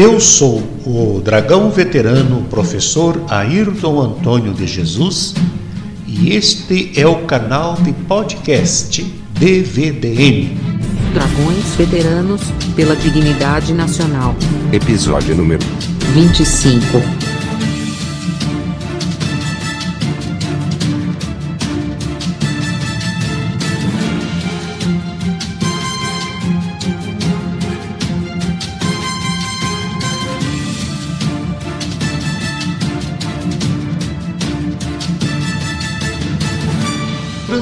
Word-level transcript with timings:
Eu 0.00 0.20
sou 0.20 0.62
o 0.86 1.20
dragão 1.20 1.72
veterano 1.72 2.44
professor 2.44 3.20
Ayrton 3.28 4.00
Antônio 4.00 4.54
de 4.54 4.64
Jesus 4.64 5.34
e 6.06 6.36
este 6.36 6.92
é 6.94 7.04
o 7.04 7.26
canal 7.26 7.74
de 7.74 7.92
podcast 7.92 9.02
DVDM. 9.32 10.56
Dragões 11.12 11.74
Veteranos 11.76 12.42
pela 12.76 12.94
Dignidade 12.94 13.74
Nacional. 13.74 14.36
Episódio 14.72 15.34
número 15.34 15.66
25. 16.14 17.17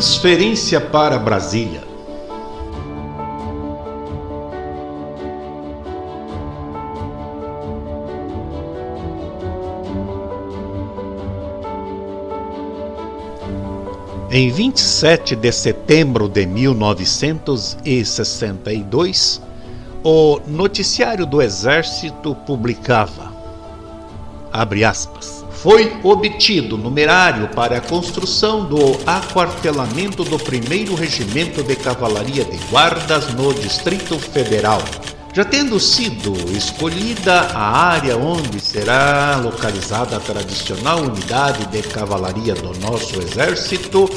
Transferência 0.06 0.80
para 0.80 1.18
Brasília. 1.18 1.82
Em 14.30 14.48
27 14.48 15.34
de 15.34 15.50
setembro 15.50 16.28
de 16.28 16.46
1962, 16.46 19.42
o 20.04 20.40
Noticiário 20.46 21.26
do 21.26 21.42
Exército 21.42 22.32
publicava, 22.46 23.32
abre 24.52 24.84
aspas, 24.84 25.44
foi 25.66 25.98
obtido 26.04 26.78
numerário 26.78 27.48
para 27.48 27.78
a 27.78 27.80
construção 27.80 28.66
do 28.66 29.00
aquartelamento 29.04 30.22
do 30.22 30.36
1 30.36 30.94
Regimento 30.94 31.60
de 31.60 31.74
Cavalaria 31.74 32.44
de 32.44 32.56
Guardas 32.70 33.34
no 33.34 33.52
Distrito 33.52 34.16
Federal. 34.16 34.80
Já 35.32 35.44
tendo 35.44 35.80
sido 35.80 36.32
escolhida 36.56 37.48
a 37.52 37.88
área 37.88 38.16
onde 38.16 38.60
será 38.60 39.40
localizada 39.42 40.18
a 40.18 40.20
tradicional 40.20 41.00
unidade 41.00 41.66
de 41.66 41.82
cavalaria 41.82 42.54
do 42.54 42.72
nosso 42.78 43.20
exército, 43.20 44.08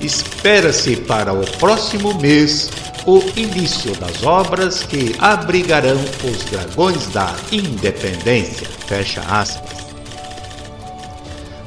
espera-se 0.00 0.96
para 0.96 1.34
o 1.34 1.44
próximo 1.58 2.18
mês 2.22 2.70
o 3.04 3.22
início 3.36 3.94
das 3.96 4.22
obras 4.22 4.82
que 4.82 5.14
abrigarão 5.18 6.00
os 6.24 6.42
dragões 6.44 7.06
da 7.08 7.34
independência. 7.52 8.66
Fecha 8.86 9.20
aspas. 9.28 9.69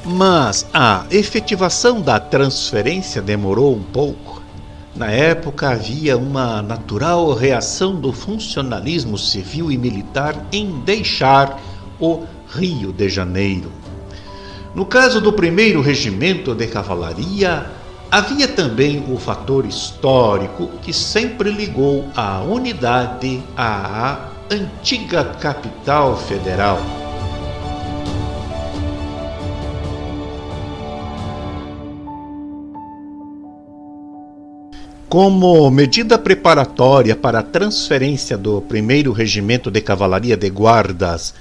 Mas 0.06 0.66
a 0.74 1.06
efetivação 1.10 2.00
da 2.00 2.20
transferência 2.20 3.22
demorou 3.22 3.74
um 3.74 3.82
pouco. 3.82 4.42
Na 4.94 5.10
época 5.10 5.70
havia 5.70 6.16
uma 6.16 6.60
natural 6.60 7.32
reação 7.32 7.96
do 7.96 8.12
funcionalismo 8.12 9.16
civil 9.16 9.72
e 9.72 9.78
militar 9.78 10.36
em 10.52 10.80
deixar 10.80 11.58
o 11.98 12.24
Rio 12.54 12.92
de 12.92 13.08
Janeiro. 13.08 13.72
No 14.74 14.84
caso 14.84 15.20
do 15.20 15.32
primeiro 15.32 15.80
regimento 15.80 16.54
de 16.54 16.66
cavalaria, 16.66 17.66
havia 18.10 18.46
também 18.46 19.04
o 19.08 19.16
fator 19.16 19.64
histórico 19.64 20.68
que 20.82 20.92
sempre 20.92 21.50
ligou 21.50 22.04
a 22.14 22.40
unidade 22.42 23.42
à 23.56 24.28
antiga 24.50 25.24
capital 25.24 26.16
federal. 26.16 27.03
Como 35.14 35.70
medida 35.70 36.18
preparatória 36.18 37.14
para 37.14 37.38
a 37.38 37.42
transferência 37.44 38.36
do 38.36 38.58
1 38.58 39.12
Regimento 39.12 39.70
de 39.70 39.80
Cavalaria 39.80 40.36
de 40.36 40.50
Guardas 40.50 41.32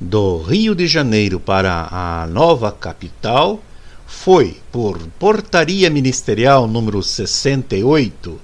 do 0.00 0.38
Rio 0.38 0.74
de 0.74 0.86
Janeiro 0.86 1.38
para 1.38 1.86
a 1.92 2.26
nova 2.26 2.72
capital, 2.72 3.60
foi 4.06 4.56
por 4.72 4.96
portaria 5.18 5.90
ministerial 5.90 6.66
número 6.66 7.02
68 7.02 8.40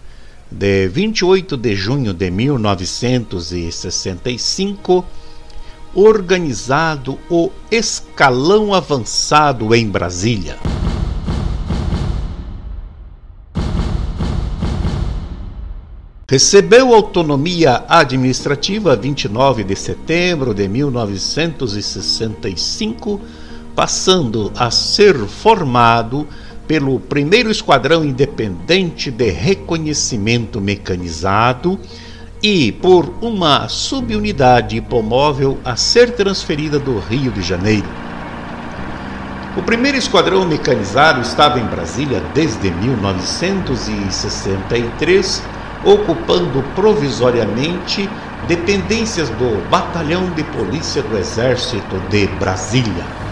de 0.52 0.88
28 0.88 1.56
de 1.56 1.74
junho 1.74 2.12
de 2.12 2.30
1965 2.30 5.06
organizado 5.94 7.18
o 7.30 7.50
escalão 7.70 8.74
avançado 8.74 9.74
em 9.74 9.88
Brasília. 9.88 10.58
Recebeu 16.28 16.92
autonomia 16.92 17.84
administrativa 17.88 18.96
29 18.96 19.62
de 19.62 19.76
setembro 19.76 20.52
de 20.52 20.66
1965, 20.66 23.20
passando 23.76 24.50
a 24.56 24.68
ser 24.72 25.14
formado 25.14 26.26
pelo 26.66 26.98
primeiro 26.98 27.48
Esquadrão 27.48 28.04
Independente 28.04 29.08
de 29.08 29.30
Reconhecimento 29.30 30.60
Mecanizado 30.60 31.78
e 32.42 32.72
por 32.72 33.08
uma 33.22 33.68
subunidade 33.68 34.78
hipomóvel 34.78 35.58
a 35.64 35.76
ser 35.76 36.10
transferida 36.10 36.80
do 36.80 36.98
Rio 36.98 37.30
de 37.30 37.40
Janeiro. 37.40 37.86
O 39.56 39.62
primeiro 39.62 39.96
esquadrão 39.96 40.44
mecanizado 40.44 41.20
estava 41.20 41.60
em 41.60 41.66
Brasília 41.66 42.20
desde 42.34 42.72
1963 42.72 45.54
ocupando 45.86 46.62
provisoriamente 46.74 48.10
dependências 48.48 49.30
do 49.30 49.68
Batalhão 49.70 50.28
de 50.30 50.42
Polícia 50.42 51.00
do 51.00 51.16
Exército 51.16 51.96
de 52.10 52.26
Brasília. 52.26 53.25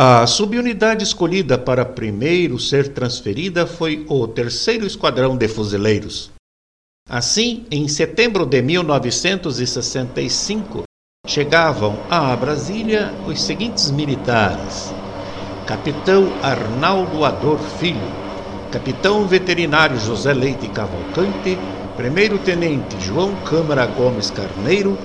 A 0.00 0.24
subunidade 0.28 1.02
escolhida 1.02 1.58
para 1.58 1.84
primeiro 1.84 2.56
ser 2.56 2.92
transferida 2.92 3.66
foi 3.66 4.06
o 4.08 4.28
Terceiro 4.28 4.86
Esquadrão 4.86 5.36
de 5.36 5.48
Fuzileiros. 5.48 6.30
Assim, 7.10 7.66
em 7.68 7.88
setembro 7.88 8.46
de 8.46 8.62
1965, 8.62 10.84
chegavam 11.26 11.98
a 12.08 12.36
Brasília 12.36 13.12
os 13.26 13.42
seguintes 13.42 13.90
militares: 13.90 14.94
Capitão 15.66 16.32
Arnaldo 16.44 17.24
Ador 17.24 17.58
Filho, 17.58 17.98
Capitão 18.70 19.26
Veterinário 19.26 19.98
José 19.98 20.32
Leite 20.32 20.68
Cavalcante, 20.68 21.58
Primeiro 21.96 22.38
Tenente 22.38 23.00
João 23.00 23.34
Câmara 23.44 23.84
Gomes 23.84 24.30
Carneiro, 24.30 24.96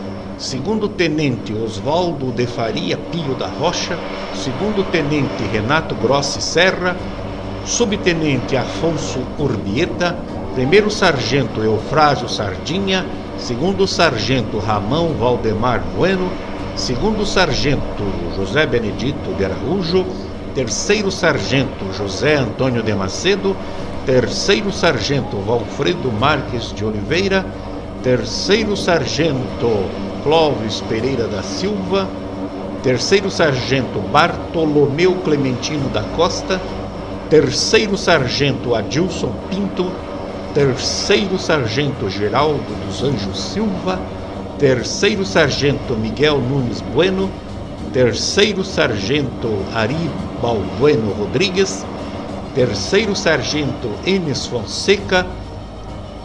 segundo 0.43 0.89
tenente 0.89 1.53
Oswaldo 1.53 2.29
de 2.29 2.45
Faria 2.45 2.97
Pio 2.97 3.33
da 3.35 3.47
Rocha, 3.47 3.97
segundo 4.35 4.83
tenente 4.91 5.41
Renato 5.53 5.95
Grossi 5.95 6.41
Serra, 6.41 6.97
subtenente 7.63 8.57
Afonso 8.57 9.19
Urbieta, 9.39 10.17
primeiro 10.53 10.89
sargento 10.89 11.63
Eufrásio 11.63 12.27
Sardinha, 12.27 13.05
segundo 13.37 13.87
sargento 13.87 14.59
Ramão 14.59 15.13
Valdemar 15.13 15.81
Bueno, 15.95 16.29
segundo 16.75 17.25
sargento 17.25 18.03
José 18.35 18.65
Benedito 18.65 19.33
de 19.37 19.45
Araújo, 19.45 20.05
terceiro 20.53 21.09
sargento 21.09 21.85
José 21.97 22.35
Antônio 22.35 22.83
de 22.83 22.93
Macedo, 22.93 23.55
terceiro 24.05 24.73
sargento 24.73 25.37
Valfredo 25.37 26.11
Marques 26.11 26.73
de 26.73 26.83
Oliveira, 26.83 27.45
terceiro 28.03 28.75
sargento 28.75 30.12
Clóvis 30.23 30.79
Pereira 30.81 31.27
da 31.27 31.43
Silva, 31.43 32.07
terceiro 32.81 33.29
sargento 33.29 33.99
Bartolomeu 33.99 35.15
Clementino 35.23 35.89
da 35.89 36.01
Costa, 36.15 36.61
terceiro 37.29 37.97
sargento 37.97 38.73
Adilson 38.73 39.33
Pinto, 39.49 39.91
terceiro 40.53 41.37
sargento 41.37 42.09
Geraldo 42.09 42.63
dos 42.85 43.03
Anjos 43.03 43.37
Silva, 43.37 43.99
terceiro 44.57 45.25
sargento 45.25 45.93
Miguel 45.95 46.37
Nunes 46.37 46.81
Bueno, 46.93 47.29
Terceiro 47.93 48.63
Sargento 48.63 49.49
Ari 49.71 50.09
Balbueno 50.41 51.11
Rodrigues, 51.11 51.85
Terceiro 52.55 53.15
Sargento 53.15 53.87
Enes 54.03 54.47
Fonseca, 54.47 55.27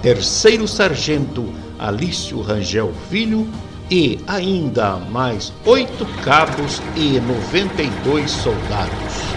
Terceiro 0.00 0.66
Sargento 0.66 1.44
Alício 1.78 2.40
Rangel 2.40 2.90
Filho 3.10 3.46
e 3.90 4.18
ainda 4.26 4.96
mais 4.96 5.52
oito 5.64 6.06
cabos 6.22 6.82
e 6.94 7.20
92 7.20 8.30
soldados. 8.30 9.27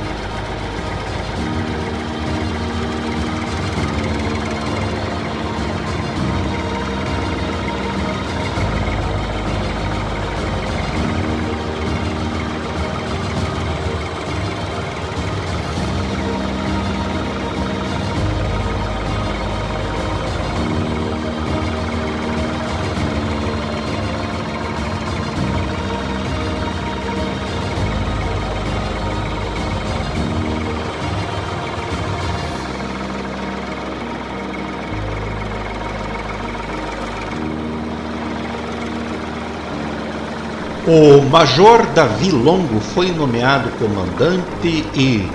Major 41.31 41.87
Davi 41.95 42.29
Longo 42.29 42.79
foi 42.81 43.09
nomeado 43.13 43.71
comandante 43.79 44.85
e, 44.93 45.25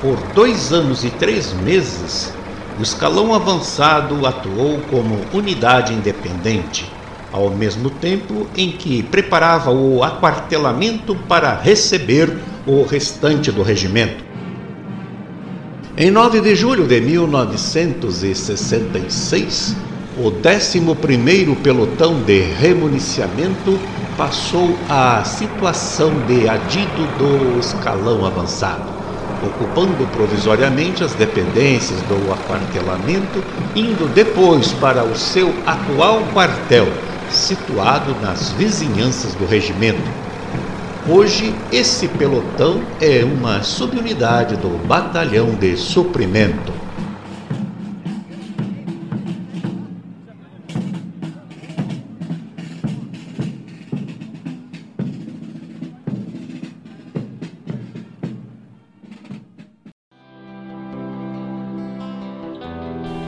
por 0.00 0.16
dois 0.34 0.72
anos 0.72 1.04
e 1.04 1.10
três 1.10 1.52
meses, 1.52 2.32
o 2.78 2.82
escalão 2.82 3.34
avançado 3.34 4.26
atuou 4.26 4.80
como 4.90 5.20
unidade 5.30 5.92
independente, 5.92 6.90
ao 7.30 7.50
mesmo 7.50 7.90
tempo 7.90 8.46
em 8.56 8.72
que 8.72 9.02
preparava 9.02 9.70
o 9.70 10.02
aquartelamento 10.02 11.14
para 11.28 11.54
receber 11.54 12.34
o 12.66 12.82
restante 12.84 13.52
do 13.52 13.62
regimento. 13.62 14.24
Em 15.98 16.10
9 16.10 16.40
de 16.40 16.56
julho 16.56 16.86
de 16.86 16.98
1966, 16.98 19.76
o 20.16 20.30
11º 20.30 21.56
Pelotão 21.56 22.22
de 22.22 22.40
Remuniciamento 22.40 23.78
passou 24.22 24.78
à 24.88 25.24
situação 25.24 26.12
de 26.28 26.48
adido 26.48 27.06
do 27.18 27.58
escalão 27.58 28.24
avançado, 28.24 28.84
ocupando 29.44 30.06
provisoriamente 30.12 31.02
as 31.02 31.12
dependências 31.14 32.00
do 32.02 32.32
aquartelamento, 32.32 33.42
indo 33.74 34.08
depois 34.14 34.70
para 34.74 35.02
o 35.02 35.16
seu 35.16 35.52
atual 35.66 36.22
quartel, 36.32 36.86
situado 37.30 38.14
nas 38.22 38.52
vizinhanças 38.52 39.34
do 39.34 39.44
regimento. 39.44 40.08
Hoje, 41.08 41.52
esse 41.72 42.06
pelotão 42.06 42.80
é 43.00 43.24
uma 43.24 43.64
subunidade 43.64 44.54
do 44.54 44.86
Batalhão 44.86 45.50
de 45.50 45.76
Suprimento. 45.76 46.71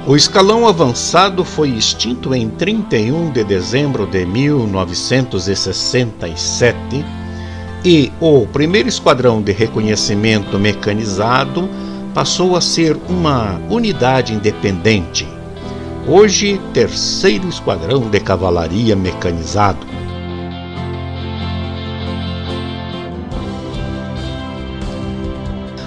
O 0.06 0.14
escalão 0.14 0.68
avançado 0.68 1.46
foi 1.46 1.70
extinto 1.70 2.34
em 2.34 2.50
31 2.50 3.30
de 3.30 3.42
dezembro 3.42 4.06
de 4.06 4.26
1967 4.26 6.76
e 7.82 8.12
o 8.20 8.46
primeiro 8.46 8.86
esquadrão 8.86 9.40
de 9.40 9.50
reconhecimento 9.50 10.58
mecanizado 10.58 11.70
passou 12.12 12.54
a 12.54 12.60
ser 12.60 12.98
uma 13.08 13.58
unidade 13.70 14.34
independente. 14.34 15.26
Hoje, 16.06 16.60
terceiro 16.74 17.48
esquadrão 17.48 18.10
de 18.10 18.20
cavalaria 18.20 18.94
mecanizado. 18.94 19.93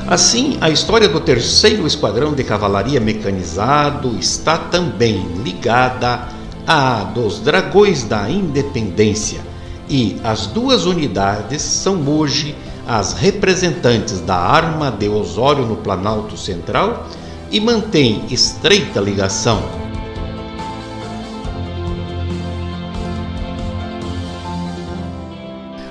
Assim, 0.08 0.58
a 0.62 0.70
história 0.70 1.10
do 1.10 1.20
terceiro 1.20 1.86
esquadrão 1.86 2.34
de 2.34 2.42
cavalaria 2.42 2.98
mecanizado 2.98 4.16
está 4.18 4.58
também 4.58 5.22
ligada 5.44 6.30
à 6.66 7.04
dos 7.04 7.42
dragões 7.42 8.06
da 8.06 8.30
independência, 8.30 9.42
e 9.90 10.16
as 10.24 10.48
duas 10.48 10.86
unidades 10.86 11.62
são 11.62 12.08
hoje 12.08 12.56
as 12.88 13.12
representantes 13.12 14.22
da 14.22 14.38
arma 14.38 14.90
de 14.90 15.10
Osório 15.10 15.66
no 15.66 15.76
Planalto 15.76 16.38
Central 16.38 17.06
e 17.52 17.60
mantêm 17.60 18.24
estreita 18.30 19.02
ligação. 19.02 19.62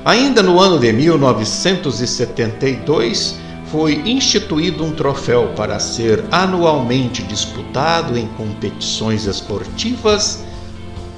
Ainda 0.02 0.42
no 0.42 0.58
ano 0.58 0.78
de 0.78 0.90
1972, 0.90 3.44
foi 3.70 4.02
instituído 4.06 4.84
um 4.84 4.92
troféu 4.92 5.52
para 5.56 5.78
ser 5.78 6.24
anualmente 6.30 7.22
disputado 7.22 8.16
em 8.16 8.26
competições 8.28 9.26
esportivas 9.26 10.44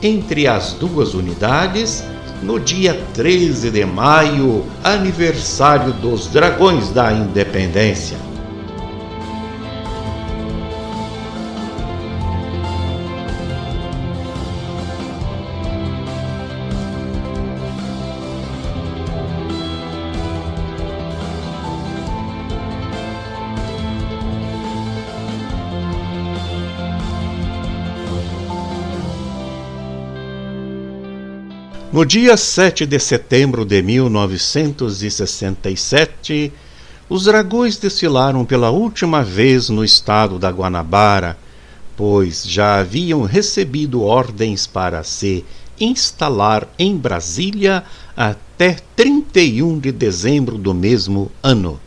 entre 0.02 0.46
as 0.46 0.72
duas 0.72 1.14
unidades 1.14 2.04
no 2.42 2.58
dia 2.60 2.94
13 3.14 3.70
de 3.70 3.84
maio, 3.84 4.64
aniversário 4.84 5.92
dos 5.92 6.28
Dragões 6.28 6.90
da 6.90 7.12
Independência. 7.12 8.27
No 31.98 32.06
dia 32.06 32.36
7 32.36 32.86
de 32.86 33.00
setembro 33.00 33.64
de 33.64 33.82
1967, 33.82 36.52
os 37.08 37.24
dragões 37.24 37.76
desfilaram 37.76 38.44
pela 38.44 38.70
última 38.70 39.24
vez 39.24 39.68
no 39.68 39.84
estado 39.84 40.38
da 40.38 40.48
Guanabara, 40.48 41.36
pois 41.96 42.44
já 42.46 42.78
haviam 42.78 43.22
recebido 43.22 44.04
ordens 44.04 44.64
para 44.64 45.02
se 45.02 45.44
instalar 45.80 46.68
em 46.78 46.96
Brasília 46.96 47.82
até 48.16 48.76
31 48.94 49.80
de 49.80 49.90
dezembro 49.90 50.56
do 50.56 50.72
mesmo 50.72 51.32
ano. 51.42 51.80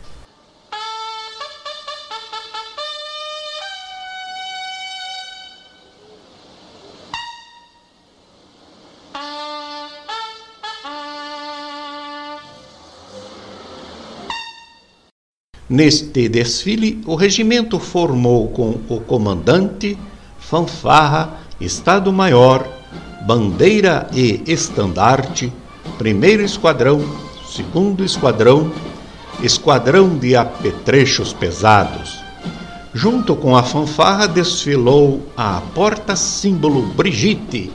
Neste 15.72 16.28
desfile, 16.28 17.00
o 17.06 17.14
regimento 17.14 17.78
formou 17.78 18.48
com 18.48 18.78
o 18.90 19.00
comandante, 19.00 19.96
fanfarra, 20.38 21.38
Estado-Maior, 21.58 22.68
bandeira 23.26 24.06
e 24.12 24.42
estandarte, 24.46 25.50
primeiro 25.96 26.42
esquadrão, 26.42 27.02
segundo 27.48 28.04
esquadrão, 28.04 28.70
esquadrão 29.42 30.10
de 30.10 30.36
apetrechos 30.36 31.32
pesados. 31.32 32.18
Junto 32.92 33.34
com 33.34 33.56
a 33.56 33.62
fanfarra 33.62 34.28
desfilou 34.28 35.22
a 35.34 35.62
porta-símbolo 35.74 36.82
Brigitte 36.82 37.72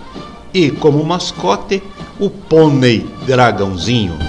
e, 0.53 0.69
como 0.69 1.03
mascote, 1.03 1.81
o 2.19 2.29
pônei 2.29 3.07
Dragãozinho. 3.25 4.19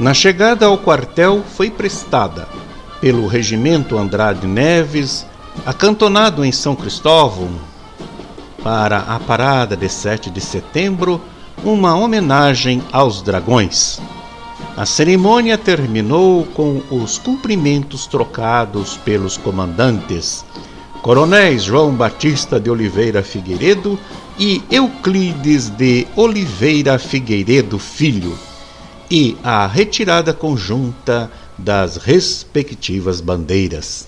Na 0.00 0.14
chegada 0.14 0.64
ao 0.64 0.78
quartel 0.78 1.44
foi 1.46 1.68
prestada 1.70 2.48
pelo 3.02 3.26
Regimento 3.26 3.98
Andrade 3.98 4.46
Neves, 4.46 5.26
acantonado 5.66 6.42
em 6.42 6.50
São 6.50 6.74
Cristóvão, 6.74 7.50
para 8.62 9.00
a 9.00 9.20
parada 9.20 9.76
de 9.76 9.90
7 9.90 10.30
de 10.30 10.40
setembro 10.40 11.20
uma 11.62 11.94
homenagem 11.94 12.82
aos 12.90 13.20
dragões. 13.20 14.00
A 14.74 14.86
cerimônia 14.86 15.58
terminou 15.58 16.46
com 16.46 16.80
os 16.90 17.18
cumprimentos 17.18 18.06
trocados 18.06 18.96
pelos 19.04 19.36
comandantes, 19.36 20.46
coronéis 21.02 21.62
João 21.62 21.92
Batista 21.92 22.58
de 22.58 22.70
Oliveira 22.70 23.22
Figueiredo 23.22 23.98
e 24.38 24.62
Euclides 24.70 25.68
de 25.68 26.06
Oliveira 26.16 26.98
Figueiredo 26.98 27.78
Filho, 27.78 28.34
e 29.10 29.36
a 29.42 29.66
retirada 29.66 30.32
conjunta 30.32 31.30
das 31.58 31.96
respectivas 31.96 33.20
bandeiras. 33.20 34.06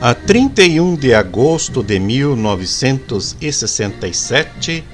A 0.00 0.14
31 0.14 0.94
de 0.94 1.12
agosto 1.12 1.82
de 1.82 1.98
1967 1.98 4.84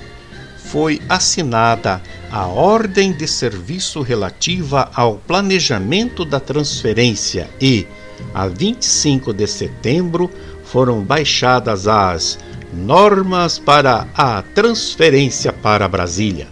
foi 0.56 0.98
assinada 1.10 2.00
a 2.32 2.46
Ordem 2.46 3.12
de 3.12 3.28
Serviço 3.28 4.00
relativa 4.00 4.90
ao 4.94 5.16
planejamento 5.16 6.24
da 6.24 6.40
transferência 6.40 7.50
e, 7.60 7.86
a 8.32 8.48
25 8.48 9.34
de 9.34 9.46
setembro, 9.46 10.30
foram 10.64 11.02
baixadas 11.02 11.86
as 11.86 12.38
normas 12.72 13.58
para 13.58 14.08
a 14.14 14.40
transferência 14.54 15.52
para 15.52 15.86
Brasília. 15.86 16.48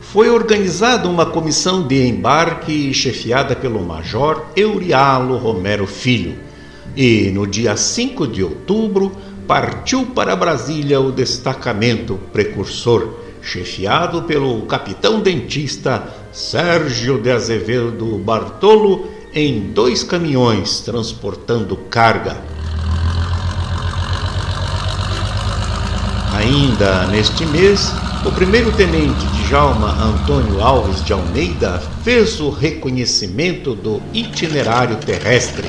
Foi 0.00 0.30
organizada 0.30 1.06
uma 1.06 1.26
comissão 1.26 1.86
de 1.86 2.06
embarque 2.06 2.94
chefiada 2.94 3.54
pelo 3.54 3.84
Major 3.84 4.46
Eurialo 4.56 5.36
Romero 5.36 5.86
Filho 5.86 6.45
e 6.96 7.30
no 7.30 7.46
dia 7.46 7.76
5 7.76 8.26
de 8.26 8.42
outubro 8.42 9.12
partiu 9.46 10.06
para 10.06 10.34
Brasília 10.34 10.98
o 10.98 11.12
destacamento 11.12 12.18
precursor, 12.32 13.10
chefiado 13.42 14.22
pelo 14.22 14.62
capitão 14.62 15.20
dentista 15.20 16.08
Sérgio 16.32 17.20
de 17.20 17.30
Azevedo 17.30 18.18
Bartolo, 18.18 19.08
em 19.32 19.70
dois 19.72 20.02
caminhões 20.02 20.80
transportando 20.80 21.76
carga. 21.76 22.38
Ainda 26.32 27.06
neste 27.08 27.44
mês, 27.46 27.92
o 28.24 28.32
primeiro-tenente 28.32 29.26
Djalma 29.44 29.92
Antônio 30.02 30.62
Alves 30.62 31.04
de 31.04 31.12
Almeida 31.12 31.80
fez 32.02 32.40
o 32.40 32.50
reconhecimento 32.50 33.74
do 33.74 34.02
itinerário 34.12 34.96
terrestre 34.96 35.68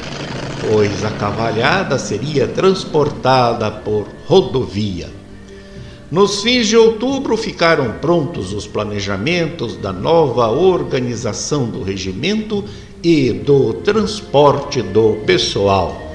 pois 0.61 1.03
a 1.03 1.11
cavalhada 1.11 1.99
seria 1.99 2.47
transportada 2.47 3.69
por 3.69 4.07
rodovia. 4.25 5.09
Nos 6.09 6.41
fins 6.41 6.67
de 6.67 6.77
outubro 6.77 7.35
ficaram 7.35 7.93
prontos 7.99 8.53
os 8.53 8.65
planejamentos 8.65 9.75
da 9.75 9.91
nova 9.91 10.47
organização 10.47 11.65
do 11.65 11.83
regimento 11.83 12.63
e 13.03 13.31
do 13.31 13.73
transporte 13.73 14.81
do 14.81 15.17
pessoal. 15.25 16.06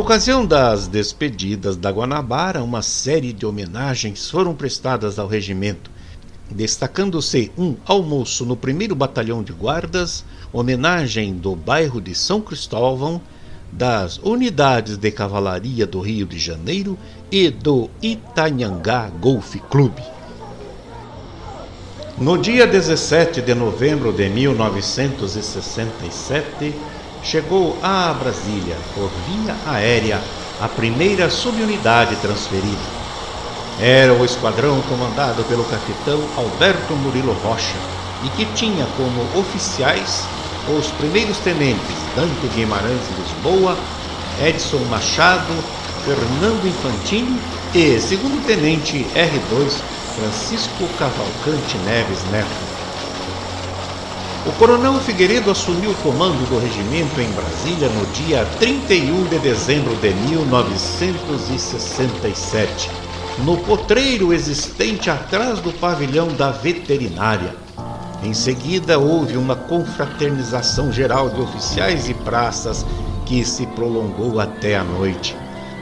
Ocasião 0.00 0.46
das 0.46 0.88
despedidas 0.88 1.76
da 1.76 1.90
Guanabara, 1.90 2.64
uma 2.64 2.80
série 2.80 3.34
de 3.34 3.44
homenagens 3.44 4.30
foram 4.30 4.54
prestadas 4.54 5.18
ao 5.18 5.28
regimento, 5.28 5.90
destacando-se 6.50 7.52
um 7.56 7.76
almoço 7.84 8.46
no 8.46 8.54
1 8.54 8.94
Batalhão 8.94 9.42
de 9.42 9.52
Guardas, 9.52 10.24
homenagem 10.52 11.34
do 11.34 11.54
bairro 11.54 12.00
de 12.00 12.14
São 12.14 12.40
Cristóvão, 12.40 13.20
das 13.70 14.16
unidades 14.18 14.96
de 14.96 15.10
cavalaria 15.10 15.86
do 15.86 16.00
Rio 16.00 16.24
de 16.24 16.38
Janeiro 16.38 16.98
e 17.30 17.50
do 17.50 17.90
Itanhangá 18.02 19.10
Golf 19.20 19.54
Clube. 19.68 20.02
No 22.16 22.38
dia 22.38 22.66
17 22.66 23.42
de 23.42 23.54
novembro 23.54 24.14
de 24.14 24.30
1967, 24.30 26.74
chegou 27.22 27.76
a 27.82 28.12
Brasília 28.12 28.76
por 28.94 29.10
via 29.26 29.56
aérea 29.66 30.20
a 30.60 30.68
primeira 30.68 31.30
subunidade 31.30 32.16
transferida. 32.16 33.00
Era 33.80 34.12
o 34.12 34.24
esquadrão 34.24 34.80
comandado 34.82 35.42
pelo 35.44 35.64
capitão 35.64 36.20
Alberto 36.36 36.94
Murilo 36.94 37.32
Rocha 37.42 37.76
e 38.24 38.28
que 38.30 38.44
tinha 38.54 38.86
como 38.96 39.40
oficiais 39.40 40.24
os 40.68 40.88
primeiros 40.88 41.38
tenentes 41.38 41.96
Dante 42.14 42.46
Guimarães 42.54 43.00
Lisboa, 43.18 43.76
Edson 44.44 44.84
Machado, 44.90 45.52
Fernando 46.04 46.66
Infantini 46.66 47.40
e 47.74 47.98
segundo 47.98 48.44
tenente 48.46 49.06
R2 49.14 49.70
Francisco 50.16 50.88
Cavalcante 50.98 51.78
Neves 51.78 52.22
Neto. 52.30 52.69
O 54.46 54.52
coronel 54.52 54.94
Figueiredo 55.00 55.50
assumiu 55.50 55.90
o 55.90 55.94
comando 55.96 56.48
do 56.48 56.58
regimento 56.58 57.20
em 57.20 57.30
Brasília 57.32 57.90
no 57.90 58.06
dia 58.06 58.46
31 58.58 59.24
de 59.24 59.38
dezembro 59.38 59.94
de 59.96 60.14
1967, 60.14 62.90
no 63.44 63.58
potreiro 63.58 64.32
existente 64.32 65.10
atrás 65.10 65.60
do 65.60 65.70
pavilhão 65.72 66.28
da 66.28 66.50
veterinária. 66.50 67.54
Em 68.22 68.32
seguida, 68.32 68.98
houve 68.98 69.36
uma 69.36 69.54
confraternização 69.54 70.90
geral 70.90 71.28
de 71.28 71.42
oficiais 71.42 72.08
e 72.08 72.14
praças 72.14 72.86
que 73.26 73.44
se 73.44 73.66
prolongou 73.66 74.40
até 74.40 74.74
a 74.74 74.82
noite. 74.82 75.36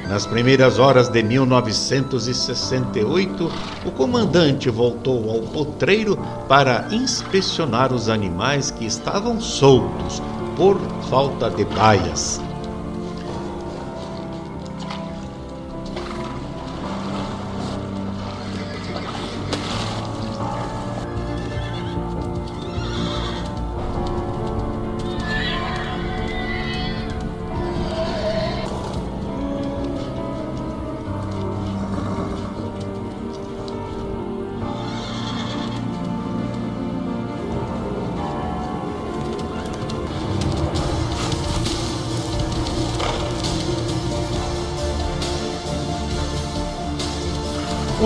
Nas 0.08 0.26
primeiras 0.26 0.78
horas 0.78 1.08
de 1.08 1.22
1968, 1.22 3.52
o 3.84 3.90
comandante 3.90 4.70
voltou 4.70 5.30
ao 5.30 5.42
potreiro 5.42 6.16
para 6.48 6.88
inspecionar 6.90 7.92
os 7.92 8.08
animais 8.08 8.70
que 8.70 8.86
estavam 8.86 9.38
soltos 9.38 10.22
por 10.56 10.78
falta 11.10 11.50
de 11.50 11.66
baias. 11.66 12.47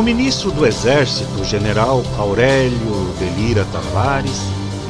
O 0.02 0.04
ministro 0.04 0.50
do 0.50 0.66
Exército, 0.66 1.44
general 1.44 2.02
Aurélio 2.18 3.14
de 3.20 3.26
Lira 3.40 3.64
Tavares, 3.66 4.40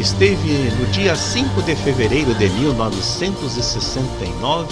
esteve 0.00 0.70
no 0.80 0.86
dia 0.86 1.14
5 1.14 1.60
de 1.60 1.76
fevereiro 1.76 2.34
de 2.34 2.48
1969 2.48 4.68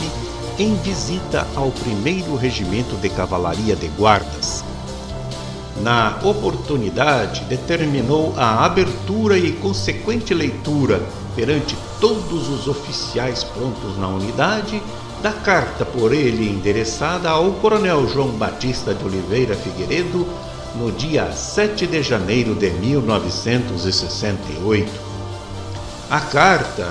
em 0.59 0.75
visita 0.77 1.47
ao 1.55 1.67
1 1.67 2.37
Regimento 2.37 2.97
de 2.97 3.11
Cavalaria 3.11 3.77
de 3.77 3.89
Guardas. 3.89 4.65
Na 5.83 6.19
oportunidade, 6.23 7.45
determinou 7.45 8.33
a 8.35 8.65
abertura 8.65 9.37
e 9.37 9.53
consequente 9.53 10.33
leitura 10.33 11.03
perante 11.37 11.77
todos 12.01 12.49
os 12.49 12.67
oficiais 12.67 13.45
prontos 13.45 13.99
na 13.99 14.09
unidade 14.09 14.83
da 15.23 15.33
carta 15.33 15.85
por 15.85 16.13
ele 16.15 16.49
endereçada 16.49 17.29
ao 17.29 17.53
Coronel 17.53 18.09
João 18.09 18.31
Batista 18.31 18.95
de 18.95 19.05
Oliveira 19.05 19.55
Figueiredo 19.55 20.27
no 20.75 20.91
dia 20.91 21.31
7 21.31 21.87
de 21.87 22.03
janeiro 22.03 22.55
de 22.55 22.71
1968. 22.71 24.91
A 26.09 26.21
carta, 26.21 26.89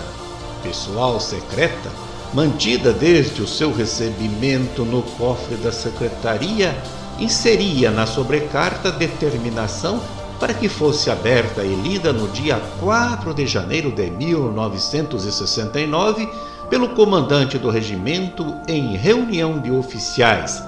pessoal 0.62 1.20
secreta, 1.20 1.90
mantida 2.32 2.94
desde 2.94 3.42
o 3.42 3.48
seu 3.48 3.74
recebimento 3.74 4.86
no 4.86 5.02
cofre 5.02 5.56
da 5.56 5.72
secretaria, 5.72 6.78
inseria 7.18 7.90
na 7.90 8.06
sobrecarta 8.06 8.92
determinação 8.92 10.00
para 10.40 10.54
que 10.54 10.70
fosse 10.70 11.10
aberta 11.10 11.64
e 11.64 11.74
lida 11.74 12.14
no 12.14 12.28
dia 12.28 12.62
4 12.80 13.34
de 13.34 13.48
janeiro 13.48 13.92
de 13.92 14.12
1969 14.12 16.30
pelo 16.70 16.90
comandante 16.90 17.58
do 17.58 17.72
regimento 17.72 18.56
em 18.68 18.96
reunião 18.96 19.58
de 19.60 19.72
oficiais, 19.72 20.64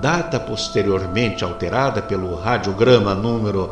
data 0.00 0.40
posteriormente 0.40 1.44
alterada 1.44 2.02
pelo 2.02 2.34
radiograma 2.34 3.14
número 3.14 3.70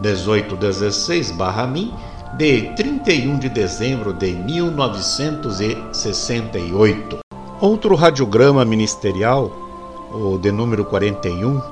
1816-MIM 0.00 1.94
de 2.36 2.74
31 2.76 3.38
de 3.38 3.48
dezembro 3.48 4.12
de 4.12 4.32
1968. 4.32 7.20
Outro 7.60 7.94
radiograma 7.94 8.62
ministerial, 8.64 9.52
o 10.12 10.36
de 10.36 10.50
número 10.52 10.84
41, 10.84 11.62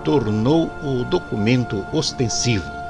tornou 0.04 0.70
o 0.82 1.02
documento 1.04 1.84
ostensivo 1.92 2.81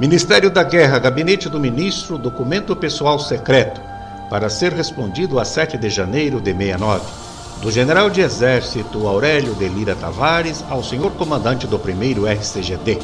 Ministério 0.00 0.50
da 0.50 0.62
Guerra, 0.62 0.98
Gabinete 0.98 1.46
do 1.46 1.60
Ministro, 1.60 2.16
documento 2.16 2.74
pessoal 2.74 3.18
secreto, 3.18 3.82
para 4.30 4.48
ser 4.48 4.72
respondido 4.72 5.38
a 5.38 5.44
7 5.44 5.76
de 5.76 5.90
janeiro 5.90 6.40
de 6.40 6.54
69, 6.54 7.02
do 7.60 7.70
General 7.70 8.08
de 8.08 8.22
Exército 8.22 9.06
Aurélio 9.06 9.54
de 9.54 9.68
Lira 9.68 9.94
Tavares 9.94 10.64
ao 10.70 10.82
Senhor 10.82 11.10
Comandante 11.12 11.66
do 11.66 11.76
1 11.76 12.26
RCGD. 12.32 12.98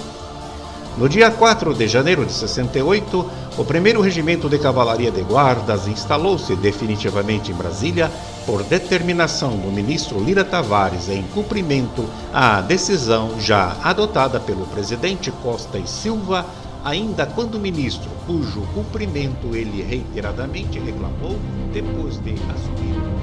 No 0.97 1.07
dia 1.07 1.31
4 1.31 1.75
de 1.75 1.87
janeiro 1.87 2.25
de 2.25 2.33
68, 2.33 3.31
o 3.59 3.63
1 3.63 4.01
Regimento 4.01 4.49
de 4.49 4.59
Cavalaria 4.59 5.11
de 5.11 5.21
Guardas 5.21 5.87
instalou-se 5.87 6.57
definitivamente 6.57 7.53
em 7.53 7.55
Brasília 7.55 8.11
por 8.47 8.63
determinação 8.63 9.51
do 9.59 9.71
ministro 9.71 10.19
Lira 10.19 10.43
Tavares 10.43 11.11
em 11.11 11.23
cumprimento 11.35 12.09
à 12.33 12.63
decisão 12.63 13.39
já 13.39 13.77
adotada 13.85 14.41
pelo 14.41 14.65
presidente 14.69 15.31
Costa 15.31 15.77
e 15.77 15.87
Silva 15.87 16.47
ainda 16.87 17.27
quando 17.27 17.59
ministro, 17.59 18.09
cujo 18.29 18.63
cumprimento 18.73 19.57
ele 19.57 19.83
reiteradamente 19.83 20.79
reclamou 20.79 21.37
depois 21.73 22.17
de 22.19 22.35
assumir. 22.55 23.16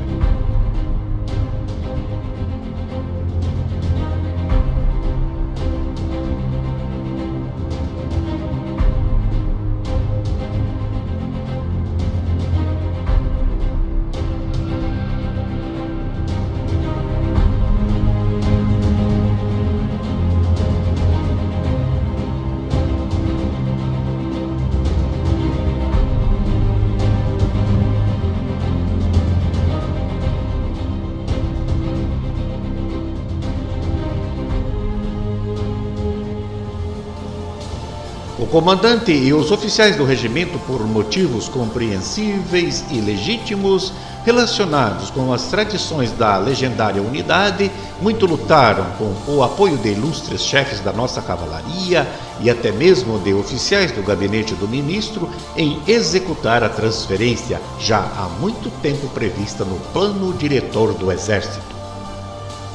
Comandante 38.53 39.11
e 39.11 39.33
os 39.33 39.49
oficiais 39.49 39.95
do 39.95 40.03
regimento, 40.03 40.59
por 40.59 40.85
motivos 40.85 41.49
compreensíveis 41.49 42.85
e 42.91 43.01
legítimos 43.01 43.91
relacionados 44.23 45.09
com 45.09 45.33
as 45.33 45.47
tradições 45.47 46.11
da 46.11 46.37
legendária 46.37 47.01
unidade, 47.01 47.71
muito 47.99 48.27
lutaram 48.27 48.85
com 48.99 49.11
o 49.31 49.41
apoio 49.41 49.75
de 49.77 49.93
ilustres 49.93 50.43
chefes 50.43 50.81
da 50.81 50.93
nossa 50.93 51.19
cavalaria 51.19 52.07
e 52.41 52.47
até 52.47 52.71
mesmo 52.71 53.17
de 53.17 53.33
oficiais 53.33 53.91
do 53.91 54.03
gabinete 54.03 54.53
do 54.53 54.67
ministro 54.67 55.27
em 55.57 55.81
executar 55.87 56.63
a 56.63 56.69
transferência 56.69 57.59
já 57.79 58.01
há 58.01 58.29
muito 58.39 58.69
tempo 58.83 59.07
prevista 59.07 59.65
no 59.65 59.79
plano 59.91 60.31
diretor 60.31 60.93
do 60.93 61.11
Exército. 61.11 61.72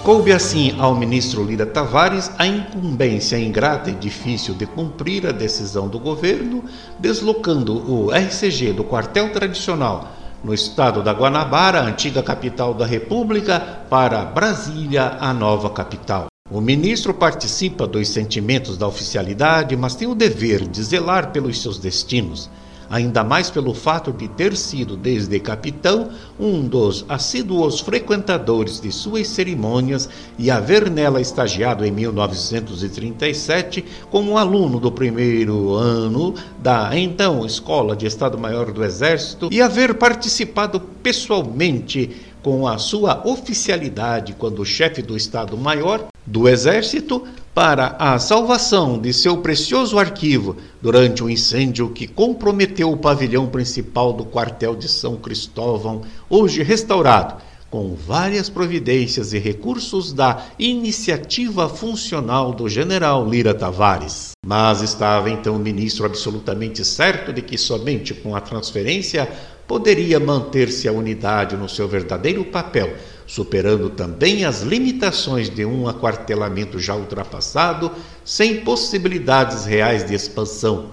Coube 0.09 0.33
assim 0.33 0.75
ao 0.79 0.95
ministro 0.95 1.45
Lira 1.45 1.67
Tavares 1.67 2.31
a 2.39 2.47
incumbência 2.47 3.39
ingrata 3.39 3.91
e 3.91 3.95
difícil 3.95 4.55
de 4.55 4.65
cumprir 4.65 5.27
a 5.27 5.33
decisão 5.33 5.87
do 5.87 5.99
governo, 5.99 6.65
deslocando 6.99 7.75
o 7.75 8.11
RCG 8.11 8.73
do 8.73 8.83
quartel 8.83 9.31
tradicional 9.35 10.11
no 10.43 10.55
estado 10.55 11.03
da 11.03 11.13
Guanabara, 11.13 11.83
antiga 11.83 12.23
capital 12.23 12.73
da 12.73 12.87
República, 12.87 13.61
para 13.91 14.25
Brasília, 14.25 15.19
a 15.21 15.35
nova 15.35 15.69
capital. 15.69 16.29
O 16.51 16.63
ministro 16.63 17.13
participa 17.13 17.87
dos 17.87 18.09
sentimentos 18.09 18.79
da 18.79 18.89
oficialidade, 18.89 19.77
mas 19.77 19.95
tem 19.95 20.09
o 20.09 20.15
dever 20.15 20.67
de 20.67 20.83
zelar 20.83 21.33
pelos 21.33 21.61
seus 21.61 21.79
destinos 21.79 22.49
ainda 22.91 23.23
mais 23.23 23.51
pelo 23.51 23.75
fato 23.75 24.13
de 24.13 24.29
ter 24.29 24.57
sido, 24.57 24.97
desde 24.97 25.39
capitão, 25.41 26.11
um 26.39 26.67
dos 26.67 27.05
assíduos 27.09 27.81
frequentadores 27.81 28.81
de 28.81 28.91
suas 28.91 29.29
cerimônias 29.29 30.09
e 30.39 30.51
haver 30.51 30.91
nela 30.91 31.21
estagiado 31.21 31.85
em 31.85 31.91
1937 31.91 33.85
como 34.11 34.39
aluno 34.39 34.81
do 34.81 34.91
primeiro 34.91 35.75
ano 35.75 36.35
da 36.59 36.97
então 36.97 37.45
Escola 37.45 37.97
de 37.97 38.07
Estado-Maior 38.07 38.73
do 38.73 38.85
Exército 38.85 39.49
e 39.51 39.61
haver 39.61 39.95
participado 39.95 40.81
pessoalmente 40.81 42.17
com 42.43 42.67
a 42.67 42.79
sua 42.79 43.27
oficialidade 43.27 44.35
quando 44.39 44.65
chefe 44.65 45.03
do 45.03 45.17
Estado-Maior 45.17 46.07
do 46.25 46.49
Exército 46.49 47.27
para 47.59 47.97
a 47.99 48.21
salvação 48.21 49.01
de 49.01 49.13
seu 49.13 49.39
precioso 49.39 49.99
arquivo 49.99 50.57
durante 50.81 51.25
um 51.25 51.29
incêndio 51.29 51.89
que 51.89 52.07
comprometeu 52.07 52.93
o 52.93 52.97
pavilhão 52.97 53.49
principal 53.49 54.13
do 54.13 54.25
quartel 54.25 54.77
de 54.77 54.87
São 54.87 55.17
Cristóvão, 55.17 56.03
hoje 56.31 56.63
restaurado, 56.63 57.43
com 57.69 57.97
várias 57.97 58.49
providências 58.49 59.33
e 59.33 59.41
recursos 59.41 60.13
da 60.13 60.41
iniciativa 60.57 61.69
funcional 61.69 62.53
do 62.53 62.69
general 62.69 63.29
Lira 63.29 63.53
Tavares. 63.53 64.31
Mas 64.47 64.81
estava 64.81 65.29
então 65.29 65.57
o 65.57 65.59
ministro 65.59 66.07
absolutamente 66.07 66.85
certo 66.85 67.33
de 67.33 67.43
que 67.43 67.59
somente 67.59 68.15
com 68.15 68.37
a 68.37 68.41
transferência 68.41 69.29
poderia 69.67 70.21
manter-se 70.21 70.87
a 70.87 70.93
unidade 70.93 71.57
no 71.57 71.69
seu 71.69 71.89
verdadeiro 71.89 72.45
papel, 72.45 72.95
superando 73.29 73.91
também 73.91 74.47
as 74.47 74.63
limitações 74.63 75.51
de 75.51 75.65
um 75.65 75.87
aquartelamento 75.87 76.81
já 76.81 76.97
ultrapassado, 76.97 77.93
sem 78.25 78.63
possibilidades 78.63 79.67
reais 79.67 80.05
de 80.05 80.15
expansão, 80.15 80.91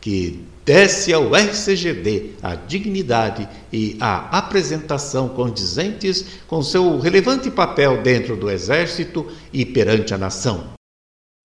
que 0.00 0.44
desse 0.64 1.14
ao 1.14 1.32
RCGD 1.32 2.32
a 2.42 2.56
dignidade 2.56 3.48
e 3.72 3.96
a 4.00 4.36
apresentação 4.36 5.28
condizentes 5.28 6.24
com 6.46 6.62
seu 6.62 6.98
relevante 6.98 7.50
papel 7.50 8.02
dentro 8.02 8.36
do 8.36 8.50
Exército 8.50 9.26
e 9.52 9.64
perante 9.64 10.12
a 10.12 10.18
nação. 10.18 10.77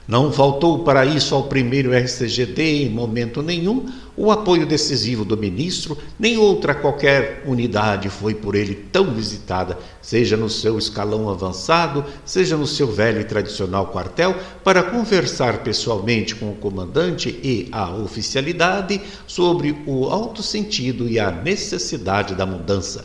Não 0.06 0.34
faltou 0.34 0.80
para 0.80 1.06
isso 1.06 1.34
ao 1.34 1.44
primeiro 1.44 1.94
RCGD, 1.94 2.84
em 2.84 2.90
momento 2.90 3.42
nenhum, 3.42 3.90
o 4.18 4.32
apoio 4.32 4.66
decisivo 4.66 5.24
do 5.24 5.38
ministro, 5.38 5.98
nem 6.20 6.38
outra 6.38 6.76
qualquer 6.76 7.42
unidade 7.46 8.10
foi 8.10 8.36
por 8.36 8.54
ele 8.54 8.76
tão 8.76 9.14
visitada, 9.14 9.78
seja 10.02 10.36
no 10.36 10.50
seu 10.50 10.78
escalão 10.78 11.30
avançado, 11.30 12.04
seja 12.26 12.58
no 12.58 12.68
seu 12.68 12.88
velho 12.88 13.22
e 13.22 13.24
tradicional 13.24 13.88
quartel, 13.88 14.36
para 14.62 14.84
conversar 14.84 15.64
pessoalmente 15.64 16.36
com 16.36 16.52
o 16.52 16.56
comandante 16.56 17.30
e 17.42 17.70
a 17.72 17.90
oficialidade 17.90 19.00
sobre 19.26 19.74
o 19.88 20.10
alto 20.10 20.44
sentido 20.44 21.08
e 21.08 21.18
a 21.18 21.32
necessidade 21.32 22.36
da 22.36 22.46
mudança. 22.46 23.04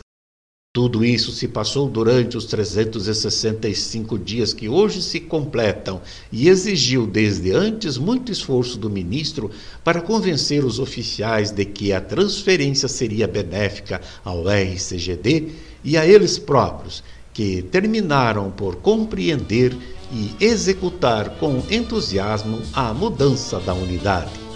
Tudo 0.79 1.03
isso 1.03 1.33
se 1.33 1.45
passou 1.45 1.89
durante 1.89 2.37
os 2.37 2.45
365 2.45 4.17
dias 4.17 4.53
que 4.53 4.69
hoje 4.69 5.01
se 5.01 5.19
completam 5.19 5.99
e 6.31 6.47
exigiu 6.47 7.05
desde 7.05 7.51
antes 7.51 7.97
muito 7.97 8.31
esforço 8.31 8.77
do 8.77 8.89
ministro 8.89 9.51
para 9.83 9.99
convencer 9.99 10.63
os 10.63 10.79
oficiais 10.79 11.51
de 11.51 11.65
que 11.65 11.91
a 11.91 11.99
transferência 11.99 12.87
seria 12.87 13.27
benéfica 13.27 13.99
ao 14.23 14.45
RCGD 14.47 15.49
e 15.83 15.97
a 15.97 16.07
eles 16.07 16.39
próprios, 16.39 17.03
que 17.33 17.61
terminaram 17.61 18.49
por 18.49 18.77
compreender 18.77 19.75
e 20.13 20.31
executar 20.39 21.31
com 21.31 21.61
entusiasmo 21.69 22.61
a 22.71 22.93
mudança 22.93 23.59
da 23.59 23.73
unidade. 23.73 24.48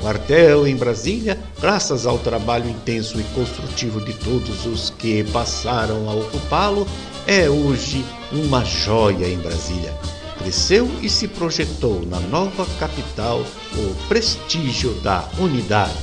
Quartel 0.00 0.66
em 0.66 0.76
Brasília, 0.76 1.38
graças 1.60 2.06
ao 2.06 2.18
trabalho 2.18 2.68
intenso 2.68 3.18
e 3.18 3.24
construtivo 3.34 4.00
de 4.00 4.12
todos 4.12 4.66
os 4.66 4.90
que 4.90 5.24
passaram 5.24 6.08
a 6.08 6.14
ocupá-lo, 6.14 6.86
é 7.26 7.48
hoje 7.48 8.04
uma 8.30 8.64
joia 8.64 9.26
em 9.26 9.38
Brasília. 9.38 9.92
Cresceu 10.38 10.88
e 11.02 11.08
se 11.08 11.26
projetou 11.26 12.04
na 12.06 12.20
nova 12.20 12.66
capital 12.78 13.44
o 13.74 13.94
prestígio 14.06 14.92
da 15.00 15.28
unidade. 15.38 15.96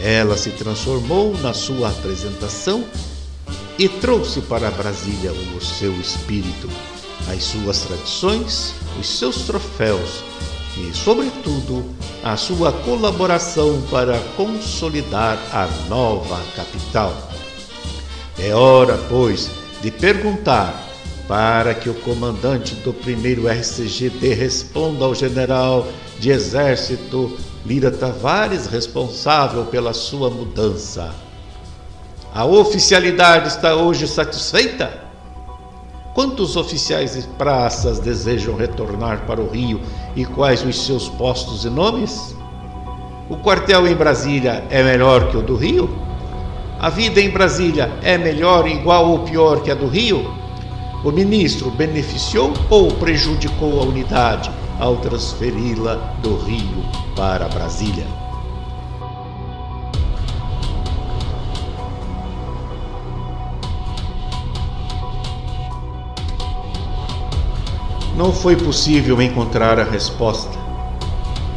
Ela 0.00 0.36
se 0.36 0.50
transformou 0.50 1.36
na 1.38 1.52
sua 1.52 1.90
apresentação 1.90 2.84
e 3.78 3.88
trouxe 3.88 4.40
para 4.40 4.70
Brasília 4.70 5.32
o 5.32 5.60
seu 5.60 5.92
espírito, 6.00 6.68
as 7.28 7.44
suas 7.44 7.82
tradições, 7.82 8.74
os 8.98 9.06
seus 9.06 9.42
troféus 9.42 10.29
e, 10.88 10.94
sobretudo, 10.94 11.84
a 12.22 12.36
sua 12.36 12.72
colaboração 12.72 13.82
para 13.90 14.18
consolidar 14.36 15.38
a 15.52 15.66
nova 15.88 16.40
capital. 16.56 17.14
É 18.38 18.54
hora, 18.54 18.98
pois, 19.08 19.50
de 19.82 19.90
perguntar 19.90 20.88
para 21.28 21.74
que 21.74 21.88
o 21.88 21.94
comandante 21.94 22.74
do 22.76 22.92
primeiro 22.92 23.48
RCGD 23.48 24.34
responda 24.34 25.04
ao 25.04 25.14
general 25.14 25.86
de 26.18 26.30
exército 26.30 27.36
Lira 27.64 27.90
Tavares, 27.90 28.66
responsável 28.66 29.66
pela 29.66 29.92
sua 29.92 30.30
mudança. 30.30 31.14
A 32.34 32.44
oficialidade 32.44 33.48
está 33.48 33.74
hoje 33.74 34.08
satisfeita? 34.08 35.09
Quantos 36.12 36.56
oficiais 36.56 37.16
e 37.16 37.22
praças 37.22 38.00
desejam 38.00 38.56
retornar 38.56 39.26
para 39.26 39.40
o 39.40 39.48
Rio 39.48 39.80
e 40.16 40.24
quais 40.24 40.64
os 40.64 40.84
seus 40.84 41.08
postos 41.08 41.64
e 41.64 41.70
nomes? 41.70 42.34
O 43.28 43.36
quartel 43.36 43.86
em 43.86 43.94
Brasília 43.94 44.64
é 44.70 44.82
melhor 44.82 45.30
que 45.30 45.36
o 45.36 45.42
do 45.42 45.54
Rio? 45.54 45.88
A 46.80 46.90
vida 46.90 47.20
em 47.20 47.30
Brasília 47.30 47.92
é 48.02 48.18
melhor, 48.18 48.66
igual 48.66 49.08
ou 49.08 49.20
pior 49.20 49.62
que 49.62 49.70
a 49.70 49.74
do 49.74 49.86
Rio? 49.86 50.28
O 51.04 51.12
ministro 51.12 51.70
beneficiou 51.70 52.52
ou 52.68 52.90
prejudicou 52.92 53.80
a 53.80 53.84
unidade 53.84 54.50
ao 54.80 54.96
transferi-la 54.96 55.94
do 56.22 56.36
Rio 56.38 56.84
para 57.14 57.48
Brasília? 57.48 58.06
Não 68.20 68.34
foi 68.34 68.54
possível 68.54 69.22
encontrar 69.22 69.80
a 69.80 69.82
resposta. 69.82 70.58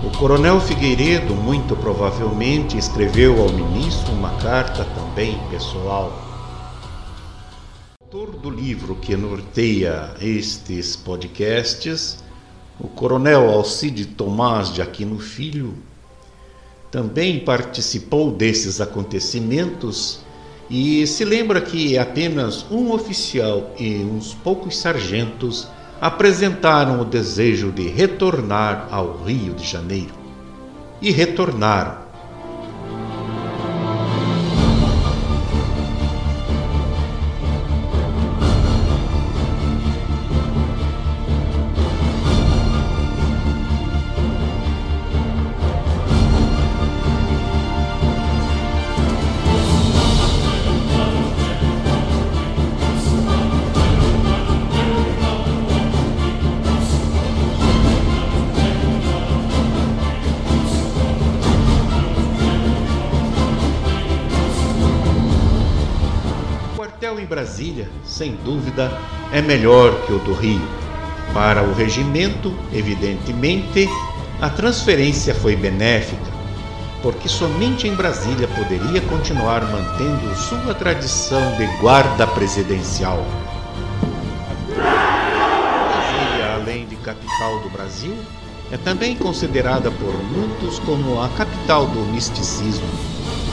O 0.01 0.17
coronel 0.17 0.61
Figueiredo, 0.61 1.35
muito 1.35 1.75
provavelmente, 1.75 2.77
escreveu 2.77 3.41
ao 3.41 3.49
ministro 3.49 4.13
uma 4.13 4.29
carta 4.37 4.85
também 4.85 5.37
pessoal. 5.49 6.13
O 7.99 8.05
autor 8.05 8.37
do 8.37 8.49
livro 8.49 8.95
que 8.95 9.13
norteia 9.17 10.15
estes 10.21 10.95
podcasts, 10.95 12.23
o 12.79 12.87
coronel 12.87 13.49
Alcide 13.49 14.05
Tomás 14.05 14.71
de 14.71 14.81
Aquino 14.81 15.19
Filho, 15.19 15.73
também 16.89 17.41
participou 17.41 18.31
desses 18.31 18.79
acontecimentos 18.79 20.21
e 20.69 21.05
se 21.07 21.25
lembra 21.25 21.59
que 21.59 21.97
apenas 21.97 22.65
um 22.71 22.93
oficial 22.93 23.69
e 23.77 23.95
uns 23.97 24.33
poucos 24.33 24.77
sargentos 24.77 25.67
apresentaram 26.03 26.99
o 26.99 27.05
desejo 27.05 27.71
de 27.71 27.87
retornar 27.87 28.89
ao 28.91 29.23
Rio 29.23 29.53
de 29.53 29.65
Janeiro. 29.65 30.13
E 31.01 31.11
retornaram. 31.11 32.02
Melhor 69.53 69.93
que 70.07 70.13
o 70.13 70.17
do 70.17 70.33
Rio. 70.33 70.67
Para 71.31 71.61
o 71.61 71.73
regimento, 71.73 72.51
evidentemente, 72.73 73.87
a 74.41 74.49
transferência 74.49 75.35
foi 75.35 75.55
benéfica, 75.55 76.31
porque 77.03 77.29
somente 77.29 77.87
em 77.87 77.93
Brasília 77.93 78.47
poderia 78.47 78.99
continuar 79.01 79.61
mantendo 79.65 80.35
sua 80.35 80.73
tradição 80.73 81.55
de 81.55 81.67
guarda 81.77 82.25
presidencial. 82.25 83.23
Brasília, 84.75 86.53
além 86.55 86.87
de 86.87 86.95
capital 86.95 87.59
do 87.59 87.69
Brasil, 87.69 88.15
É 88.71 88.77
também 88.77 89.15
considerada 89.15 89.91
por 89.91 90.15
muitos 90.31 90.79
como 90.79 91.21
a 91.21 91.29
capital 91.29 91.85
do 91.85 91.99
misticismo, 92.11 92.87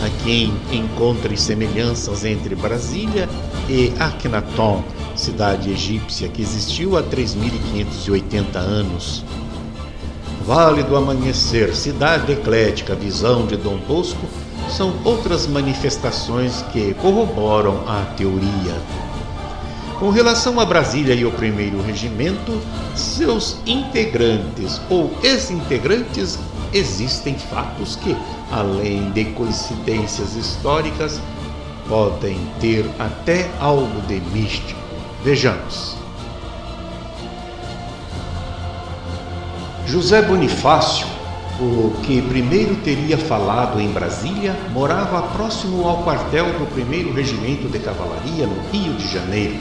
a 0.03 0.09
quem 0.25 0.51
encontre 0.73 1.37
semelhanças 1.37 2.25
entre 2.25 2.55
Brasília 2.55 3.29
e 3.69 3.93
Akhenaton, 4.01 4.83
cidade 5.15 5.71
egípcia 5.71 6.29
que 6.29 6.43
existiu 6.43 6.97
há 6.97 7.03
3.580 7.03 8.57
anos. 8.57 9.25
Vale 10.47 10.83
do 10.83 10.97
Amanhecer, 10.97 11.75
Cidade 11.75 12.33
Eclética, 12.33 12.95
Visão 12.95 13.47
de 13.47 13.57
Dom 13.57 13.77
Bosco 13.79 14.27
são 14.71 14.95
outras 15.05 15.47
manifestações 15.47 16.63
que 16.73 16.95
corroboram 16.95 17.85
a 17.87 18.05
teoria. 18.17 18.75
Com 19.99 20.09
relação 20.09 20.59
a 20.59 20.65
Brasília 20.65 21.15
e 21.15 21.27
o 21.27 21.33
primeiro 21.33 21.83
regimento, 21.83 22.59
seus 22.95 23.59
integrantes 23.67 24.81
ou 24.89 25.11
ex-integrantes 25.23 26.39
existem 26.73 27.35
fatos 27.35 27.97
que, 27.97 28.17
além 28.51 29.11
de 29.11 29.27
coincidências 29.27 30.37
históricas, 30.37 31.21
podem 31.87 32.39
ter 32.61 32.89
até 32.99 33.51
algo 33.61 34.01
de 34.07 34.21
místico. 34.33 34.80
Vejamos. 35.23 35.97
José 39.87 40.23
Bonifácio, 40.23 41.07
o 41.61 41.91
que 42.03 42.23
primeiro 42.23 42.77
teria 42.77 43.19
falado 43.19 43.79
em 43.79 43.93
Brasília, 43.93 44.57
morava 44.71 45.21
próximo 45.35 45.87
ao 45.87 46.03
quartel 46.05 46.47
do 46.59 46.65
1 46.65 47.13
Regimento 47.13 47.69
de 47.69 47.81
Cavalaria 47.81 48.47
no 48.47 48.63
Rio 48.71 48.95
de 48.95 49.07
Janeiro. 49.13 49.59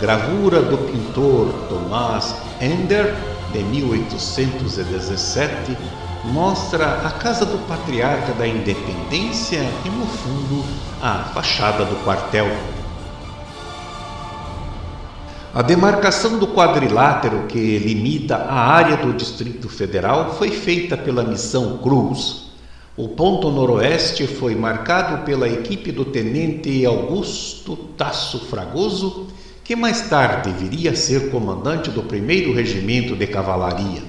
Gravura 0.00 0.60
do 0.60 0.78
pintor 0.78 1.46
Tomás 1.68 2.34
Ender, 2.60 3.14
de 3.52 3.62
1817, 3.62 5.78
mostra 6.24 7.02
a 7.06 7.10
Casa 7.10 7.46
do 7.46 7.58
Patriarca 7.68 8.32
da 8.32 8.48
Independência 8.48 9.60
e, 9.84 9.90
no 9.90 10.06
fundo, 10.06 10.64
a 11.00 11.30
fachada 11.32 11.84
do 11.84 11.94
quartel. 12.04 12.48
A 15.56 15.62
demarcação 15.62 16.38
do 16.38 16.48
quadrilátero 16.48 17.46
que 17.46 17.78
limita 17.78 18.36
a 18.36 18.60
área 18.60 18.98
do 18.98 19.14
Distrito 19.14 19.70
Federal 19.70 20.34
foi 20.34 20.50
feita 20.50 20.98
pela 20.98 21.24
Missão 21.24 21.78
Cruz. 21.78 22.50
O 22.94 23.08
ponto 23.08 23.50
noroeste 23.50 24.26
foi 24.26 24.54
marcado 24.54 25.24
pela 25.24 25.48
equipe 25.48 25.90
do 25.90 26.04
tenente 26.04 26.84
Augusto 26.84 27.74
Tasso 27.96 28.40
Fragoso 28.40 29.28
que 29.64 29.74
mais 29.74 30.10
tarde 30.10 30.52
viria 30.52 30.90
a 30.90 30.94
ser 30.94 31.30
comandante 31.30 31.90
do 31.90 32.02
1 32.02 32.52
Regimento 32.52 33.16
de 33.16 33.26
Cavalaria. 33.26 34.02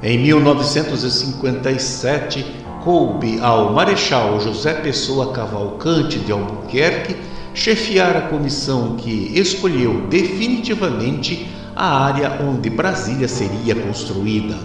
Em 0.00 0.16
1957, 0.16 2.46
coube 2.84 3.40
ao 3.40 3.72
Marechal 3.72 4.38
José 4.38 4.74
Pessoa 4.74 5.32
Cavalcante 5.32 6.20
de 6.20 6.30
Albuquerque 6.30 7.33
chefiar 7.54 8.16
a 8.16 8.22
comissão 8.22 8.96
que 8.96 9.32
escolheu 9.38 10.06
definitivamente 10.08 11.48
a 11.74 12.04
área 12.04 12.42
onde 12.42 12.68
Brasília 12.68 13.28
seria 13.28 13.74
construída. 13.74 14.56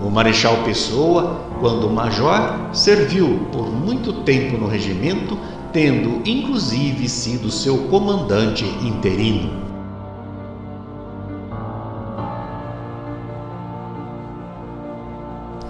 O 0.00 0.10
Marechal 0.10 0.58
Pessoa, 0.64 1.40
quando 1.60 1.88
major, 1.88 2.70
serviu 2.72 3.48
por 3.50 3.72
muito 3.72 4.12
tempo 4.24 4.58
no 4.58 4.68
regimento 4.68 5.38
tendo 5.72 6.22
inclusive 6.28 7.08
sido 7.08 7.50
seu 7.50 7.78
comandante 7.88 8.64
interino. 8.82 9.67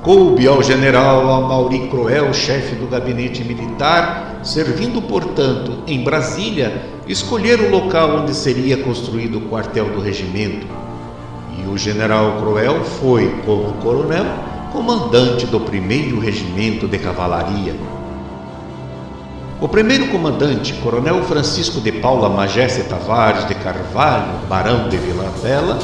Coube 0.02 0.46
ao 0.46 0.62
general 0.62 1.28
Amaury 1.28 1.88
Croel, 1.88 2.32
chefe 2.32 2.76
do 2.76 2.86
gabinete 2.86 3.42
militar, 3.42 4.40
servindo, 4.44 5.02
portanto, 5.02 5.82
em 5.88 6.04
Brasília, 6.04 6.82
escolher 7.08 7.60
o 7.60 7.70
local 7.70 8.20
onde 8.20 8.32
seria 8.32 8.76
construído 8.76 9.38
o 9.38 9.40
quartel 9.48 9.90
do 9.90 10.00
regimento. 10.00 10.66
E 11.58 11.68
o 11.68 11.76
general 11.76 12.38
Croel 12.38 12.84
foi, 12.84 13.28
como 13.44 13.72
coronel, 13.82 14.24
comandante 14.72 15.46
do 15.46 15.58
primeiro 15.58 16.20
regimento 16.20 16.86
de 16.86 16.98
cavalaria. 16.98 17.74
O 19.60 19.66
primeiro 19.66 20.06
comandante, 20.06 20.74
Coronel 20.74 21.24
Francisco 21.24 21.80
de 21.80 21.90
Paula 21.90 22.28
Magesse 22.28 22.84
Tavares 22.84 23.48
de 23.48 23.56
Carvalho, 23.56 24.46
barão 24.48 24.88
de 24.88 24.96
Vila 24.96 25.28
Bela, 25.42 25.80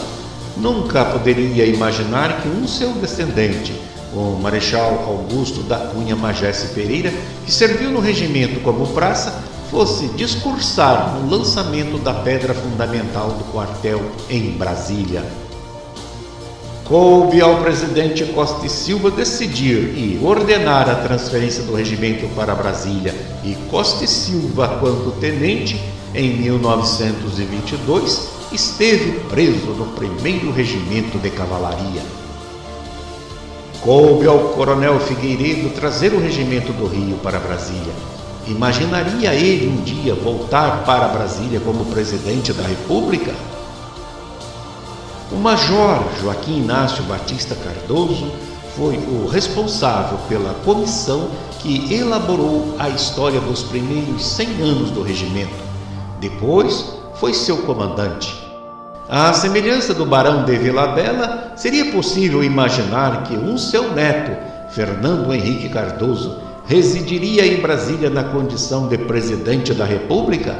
nunca 0.57 1.05
poderia 1.05 1.66
imaginar 1.66 2.40
que 2.40 2.48
um 2.48 2.68
seu 2.68 2.92
descendente, 2.92 3.74
o 4.14 4.38
Marechal 4.40 5.05
Augusto 5.07 5.62
da 5.62 5.77
Cunha 5.79 6.14
Magesse 6.14 6.68
Pereira, 6.68 7.12
que 7.44 7.53
serviu 7.53 7.90
no 7.90 8.00
regimento 8.00 8.61
como 8.61 8.87
praça, 8.88 9.42
fosse 9.70 10.07
discursar 10.09 11.14
no 11.14 11.37
lançamento 11.37 11.98
da 11.98 12.14
pedra 12.14 12.55
fundamental 12.55 13.31
do 13.31 13.44
quartel 13.50 14.00
em 14.31 14.53
Brasília. 14.53 15.24
Coube 16.85 17.40
ao 17.40 17.62
presidente 17.62 18.24
Costa 18.27 18.66
e 18.66 18.68
Silva 18.68 19.11
decidir 19.11 19.94
e 19.96 20.20
ordenar 20.22 20.88
a 20.88 20.94
transferência 20.96 21.62
do 21.64 21.74
regimento 21.74 22.29
para 22.37 22.55
Brasília, 22.55 23.14
e 23.42 23.55
Costa 23.70 24.05
e 24.05 24.07
Silva, 24.07 24.77
quando 24.81 25.18
tenente, 25.18 25.81
em 26.14 26.37
1922, 26.37 28.29
esteve 28.53 29.18
preso 29.29 29.72
no 29.72 29.87
primeiro 29.87 30.53
regimento 30.53 31.18
de 31.18 31.31
cavalaria. 31.31 32.24
Coube 33.85 34.27
ao 34.27 34.38
coronel 34.55 34.99
Figueiredo 34.99 35.68
trazer 35.75 36.14
o 36.14 36.18
regimento 36.18 36.73
do 36.73 36.87
Rio 36.87 37.18
para 37.18 37.38
Brasília. 37.38 37.92
Imaginaria 38.47 39.35
ele 39.35 39.68
um 39.68 39.83
dia 39.83 40.14
voltar 40.14 40.85
para 40.87 41.09
Brasília 41.09 41.61
como 41.61 41.85
presidente 41.85 42.51
da 42.55 42.62
República? 42.62 43.35
O 45.31 45.37
major 45.37 46.03
Joaquim 46.18 46.61
Inácio 46.61 47.05
Batista 47.05 47.55
Cardoso 47.57 48.33
foi 48.75 48.97
o 48.97 49.29
responsável 49.29 50.16
pela 50.31 50.55
comissão 50.64 51.29
que 51.59 51.92
elaborou 51.92 52.75
a 52.79 52.88
história 52.88 53.38
dos 53.38 53.64
primeiros 53.64 54.25
100 54.29 54.62
anos 54.62 54.90
do 54.92 55.03
regimento. 55.03 55.62
Depois, 56.20 56.87
foi 57.16 57.35
seu 57.35 57.59
comandante. 57.59 58.43
À 59.09 59.35
semelhança 59.35 59.93
do 59.93 60.07
barão 60.07 60.45
de 60.45 60.57
Vila 60.57 60.87
Bela, 60.88 61.53
seria 61.57 61.93
possível 61.93 62.43
imaginar 62.43 63.25
que 63.25 63.37
um 63.37 63.59
seu 63.59 63.93
neto, 63.93 64.35
Fernando 64.71 65.33
Henrique 65.33 65.69
Cardoso, 65.69 66.38
residiria 66.67 67.47
em 67.47 67.61
Brasília 67.61 68.09
na 68.09 68.25
condição 68.25 68.88
de 68.88 68.97
presidente 68.97 69.75
da 69.75 69.85
República? 69.85 70.57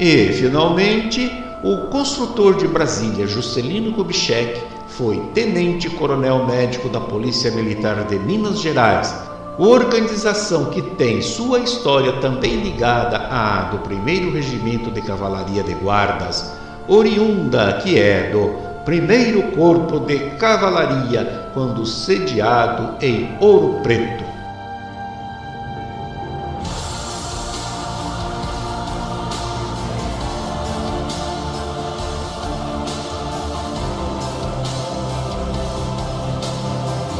E, 0.00 0.32
finalmente, 0.32 1.44
o 1.62 1.88
construtor 1.88 2.56
de 2.56 2.66
Brasília, 2.66 3.26
Juscelino 3.26 3.92
Kubitschek, 3.92 4.60
foi 4.88 5.18
tenente-coronel 5.32 6.44
médico 6.44 6.88
da 6.88 7.00
Polícia 7.00 7.52
Militar 7.52 8.04
de 8.04 8.18
Minas 8.18 8.60
Gerais, 8.60 9.14
organização 9.56 10.66
que 10.66 10.82
tem 10.82 11.22
sua 11.22 11.60
história 11.60 12.14
também 12.14 12.56
ligada 12.56 13.16
à 13.30 13.70
do 13.70 13.76
1 13.76 14.32
Regimento 14.32 14.90
de 14.90 15.00
Cavalaria 15.00 15.62
de 15.62 15.74
Guardas, 15.74 16.65
oriunda 16.88 17.74
que 17.82 17.98
é 17.98 18.30
do 18.30 18.66
1 18.86 19.56
Corpo 19.56 20.00
de 20.00 20.30
Cavalaria, 20.36 21.50
quando 21.52 21.84
sediado 21.84 22.94
em 23.04 23.36
Ouro 23.40 23.80
Preto. 23.82 24.24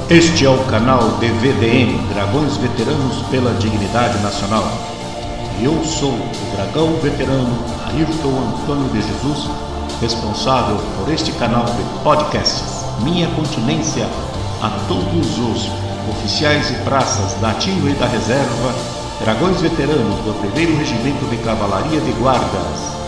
Este 0.08 0.46
é 0.46 0.48
o 0.48 0.58
canal 0.66 1.00
DVDM 1.18 2.06
Dragões 2.14 2.56
Veteranos 2.58 3.22
pela 3.28 3.52
Dignidade 3.54 4.22
Nacional. 4.22 4.95
Eu 5.58 5.82
sou 5.84 6.10
o 6.12 6.56
dragão 6.56 6.92
veterano 7.00 7.64
Ayrton 7.86 8.28
Antônio 8.28 8.90
de 8.90 9.00
Jesus, 9.00 9.48
responsável 10.02 10.76
por 10.98 11.10
este 11.10 11.32
canal 11.32 11.64
de 11.64 11.82
podcasts. 12.02 12.84
Minha 13.00 13.26
continência 13.30 14.06
a 14.60 14.68
todos 14.86 15.38
os 15.38 15.70
oficiais 16.10 16.70
e 16.70 16.74
praças 16.84 17.40
da 17.40 17.52
ativa 17.52 17.88
e 17.88 17.94
da 17.94 18.06
reserva, 18.06 18.74
dragões 19.18 19.58
veteranos 19.62 20.16
do 20.24 20.32
1 20.32 20.76
Regimento 20.76 21.24
de 21.30 21.38
Cavalaria 21.38 22.02
de 22.02 22.12
Guardas, 22.12 23.05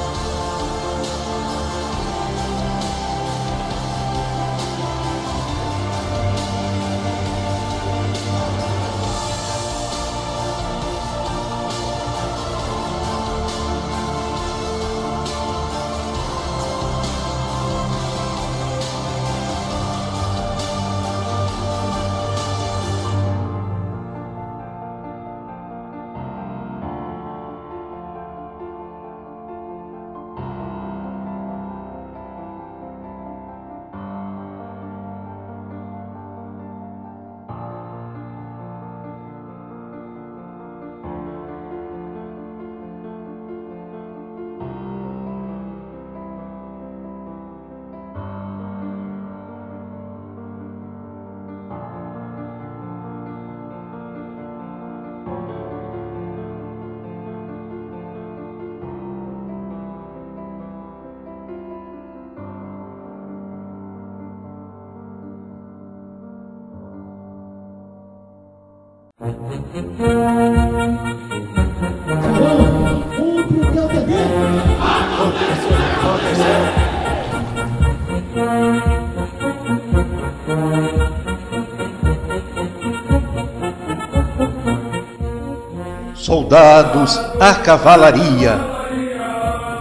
Soldados, 86.14 87.18
a 87.40 87.54
cavalaria 87.56 88.56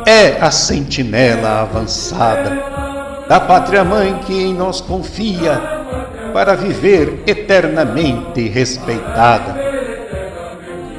é 0.08 0.42
a 0.42 0.50
sentinela 0.50 1.62
avançada 1.62 2.58
da 3.30 3.40
pátria 3.40 3.84
mãe 3.84 4.18
que 4.26 4.34
em 4.34 4.56
nós 4.56 4.82
confia 4.82 5.77
para 6.34 6.56
viver 6.56 7.24
eternamente 7.26 8.48
respeitada. 8.48 9.56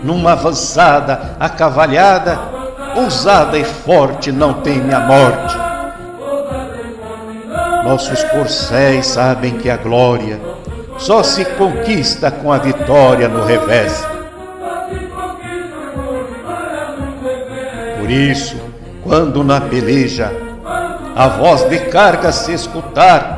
Numa 0.03 0.33
avançada 0.33 1.37
acavalhada, 1.38 2.38
ousada 2.97 3.59
e 3.59 3.64
forte 3.64 4.31
não 4.33 4.55
teme 4.55 4.95
a 4.95 5.01
morte. 5.01 5.57
Nossos 7.85 8.23
corcéis 8.25 9.07
sabem 9.07 9.59
que 9.59 9.71
a 9.71 9.77
glória 9.77 10.41
só 10.99 11.23
se 11.23 11.45
conquista 11.45 12.31
com 12.31 12.53
a 12.53 12.59
vitória 12.59 13.29
no 13.29 13.45
revés. 13.45 14.05
Por 17.99 18.11
isso, 18.11 18.57
quando 19.03 19.45
na 19.45 19.61
peleja 19.61 20.33
a 21.14 21.29
voz 21.29 21.69
de 21.69 21.79
carga 21.79 22.31
se 22.31 22.53
escutar, 22.53 23.38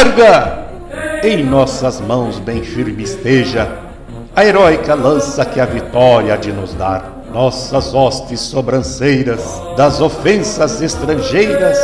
carga! 0.00 0.64
Em 1.22 1.44
nossas 1.44 2.00
mãos 2.00 2.38
bem 2.38 2.62
firme 2.62 3.02
esteja 3.02 3.70
a 4.34 4.44
heróica 4.44 4.94
lança 4.94 5.44
que 5.44 5.60
a 5.60 5.66
vitória 5.66 6.32
há 6.32 6.36
de 6.36 6.50
nos 6.52 6.72
dar. 6.72 7.20
Nossas 7.32 7.92
hostes 7.92 8.40
sobranceiras 8.40 9.60
das 9.76 10.00
ofensas 10.00 10.80
estrangeiras 10.80 11.78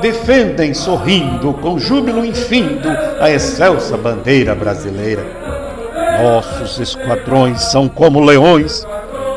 defendem 0.00 0.72
sorrindo 0.72 1.52
com 1.54 1.78
júbilo 1.78 2.24
infindo 2.24 2.88
a 3.20 3.30
excelsa 3.30 3.96
bandeira 3.96 4.54
brasileira. 4.54 5.24
Nossos 6.22 6.78
esquadrões 6.78 7.60
são 7.64 7.88
como 7.88 8.24
leões, 8.24 8.86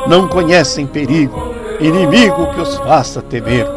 não 0.08 0.28
conhecem 0.30 0.88
perigo, 0.88 1.54
inimigo 1.82 2.54
que 2.54 2.62
os 2.62 2.78
faça 2.78 3.22
temer. 3.22 3.68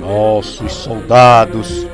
Nossos 0.00 0.72
soldados 0.72 1.86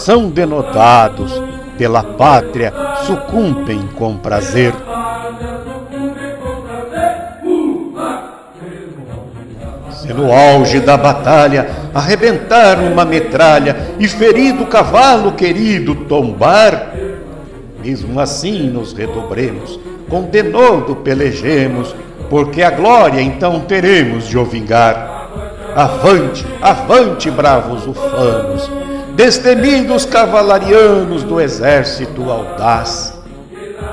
são 0.00 0.30
denotados 0.30 1.40
pela 1.76 2.02
pátria, 2.02 2.72
sucumbem 3.06 3.88
com 3.96 4.16
prazer. 4.16 4.74
Se 9.92 10.12
no 10.12 10.32
auge 10.32 10.80
da 10.80 10.96
batalha 10.96 11.70
arrebentar 11.94 12.78
uma 12.78 13.04
metralha 13.04 13.76
e 13.98 14.08
ferido 14.08 14.64
o 14.64 14.66
cavalo 14.66 15.32
querido 15.32 15.94
tombar, 15.94 16.94
mesmo 17.82 18.18
assim 18.18 18.68
nos 18.68 18.92
redobremos, 18.92 19.78
com 20.08 20.22
denodo 20.22 20.96
pelejemos, 20.96 21.94
porque 22.28 22.62
a 22.62 22.70
glória 22.70 23.20
então 23.20 23.60
teremos 23.60 24.26
de 24.26 24.38
o 24.38 24.44
vingar. 24.44 25.28
Avante, 25.74 26.44
avante, 26.60 27.30
bravos 27.30 27.86
ufanos, 27.86 28.79
destemidos 29.14 30.04
cavalarianos 30.04 31.22
do 31.22 31.40
exército 31.40 32.30
audaz. 32.30 33.18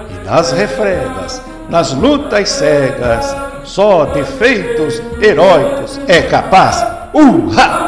E 0.10 0.26
nas 0.26 0.52
refregas, 0.52 1.42
nas 1.70 1.94
lutas 1.94 2.50
cegas, 2.50 3.36
só 3.64 4.06
defeitos 4.06 5.02
heróicos 5.22 6.00
é 6.08 6.22
capaz. 6.22 6.86
Urra! 7.14 7.88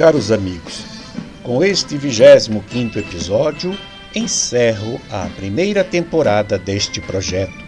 Caros 0.00 0.32
amigos, 0.32 0.89
com 1.50 1.64
este 1.64 1.96
25 1.96 2.96
episódio, 2.96 3.76
encerro 4.14 5.00
a 5.10 5.28
primeira 5.34 5.82
temporada 5.82 6.56
deste 6.56 7.00
projeto. 7.00 7.64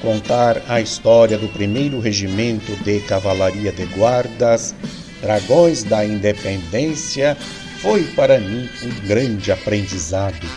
Contar 0.00 0.62
a 0.66 0.80
história 0.80 1.36
do 1.36 1.46
primeiro 1.48 2.00
regimento 2.00 2.74
de 2.76 3.00
cavalaria 3.00 3.70
de 3.70 3.84
guardas, 3.84 4.74
Dragões 5.20 5.84
da 5.84 6.06
Independência, 6.06 7.36
foi 7.82 8.02
para 8.14 8.40
mim 8.40 8.66
um 8.82 9.06
grande 9.06 9.52
aprendizado. 9.52 10.48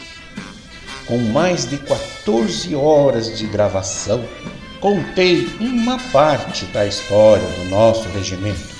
Com 1.06 1.18
mais 1.18 1.70
de 1.70 1.78
14 1.78 2.74
horas 2.74 3.38
de 3.38 3.48
gravação, 3.48 4.24
contei 4.80 5.46
uma 5.60 6.00
parte 6.14 6.64
da 6.68 6.86
história 6.86 7.46
do 7.46 7.66
nosso 7.66 8.08
regimento 8.08 8.79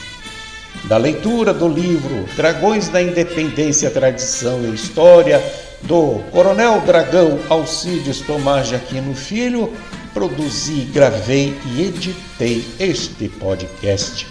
da 0.86 0.98
leitura 0.98 1.54
do 1.54 1.68
livro 1.68 2.26
Dragões 2.36 2.90
da 2.90 3.02
Independência, 3.02 3.90
Tradição 3.92 4.62
e 4.64 4.74
História, 4.74 5.44
do 5.84 6.20
Coronel 6.32 6.82
Dragão 6.82 7.40
Alcides 7.50 8.22
Tomás 8.22 8.68
de 8.68 8.76
Aquino 8.76 9.14
Filho, 9.16 9.72
produzi, 10.14 10.82
gravei 10.94 11.58
e 11.66 11.84
editei 11.84 12.66
este 12.80 13.30
podcast. 13.30 14.28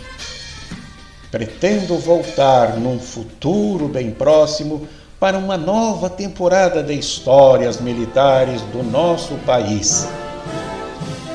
Pretendo 1.31 1.98
voltar 1.98 2.77
num 2.77 2.98
futuro 2.98 3.88
bem 3.88 4.11
próximo 4.11 4.88
para 5.20 5.37
uma 5.37 5.57
nova 5.57 6.09
temporada 6.09 6.83
de 6.83 6.94
histórias 6.94 7.81
militares 7.81 8.62
do 8.72 8.82
nosso 8.82 9.34
país. 9.47 10.09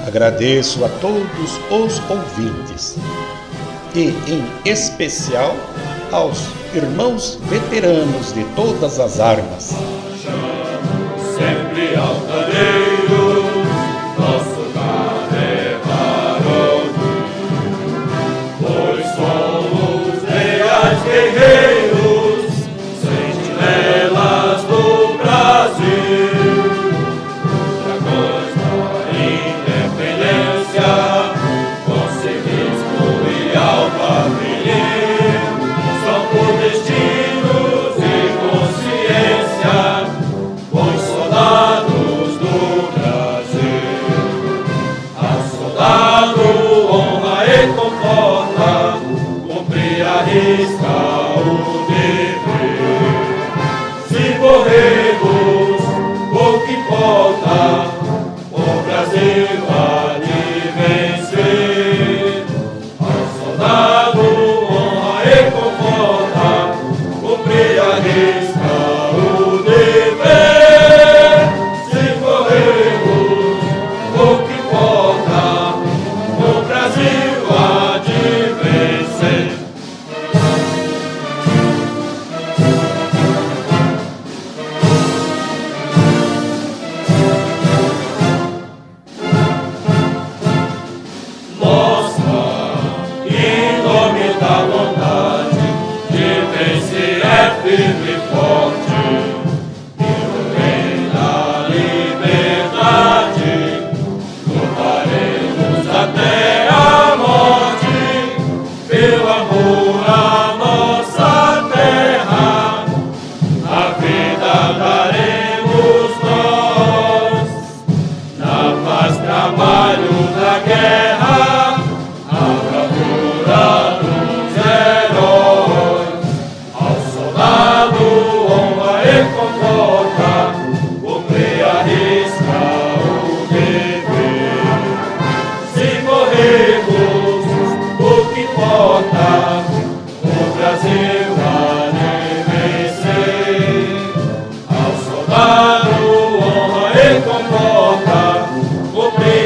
Agradeço 0.06 0.84
a 0.84 0.90
todos 0.90 1.58
os 1.70 2.02
ouvintes 2.10 2.98
e, 3.96 4.10
em 4.28 4.46
especial, 4.66 5.56
aos 6.12 6.48
irmãos 6.74 7.40
veteranos 7.44 8.34
de 8.34 8.44
todas 8.56 9.00
as 9.00 9.20
armas. 9.20 9.76
Sempre 11.36 11.96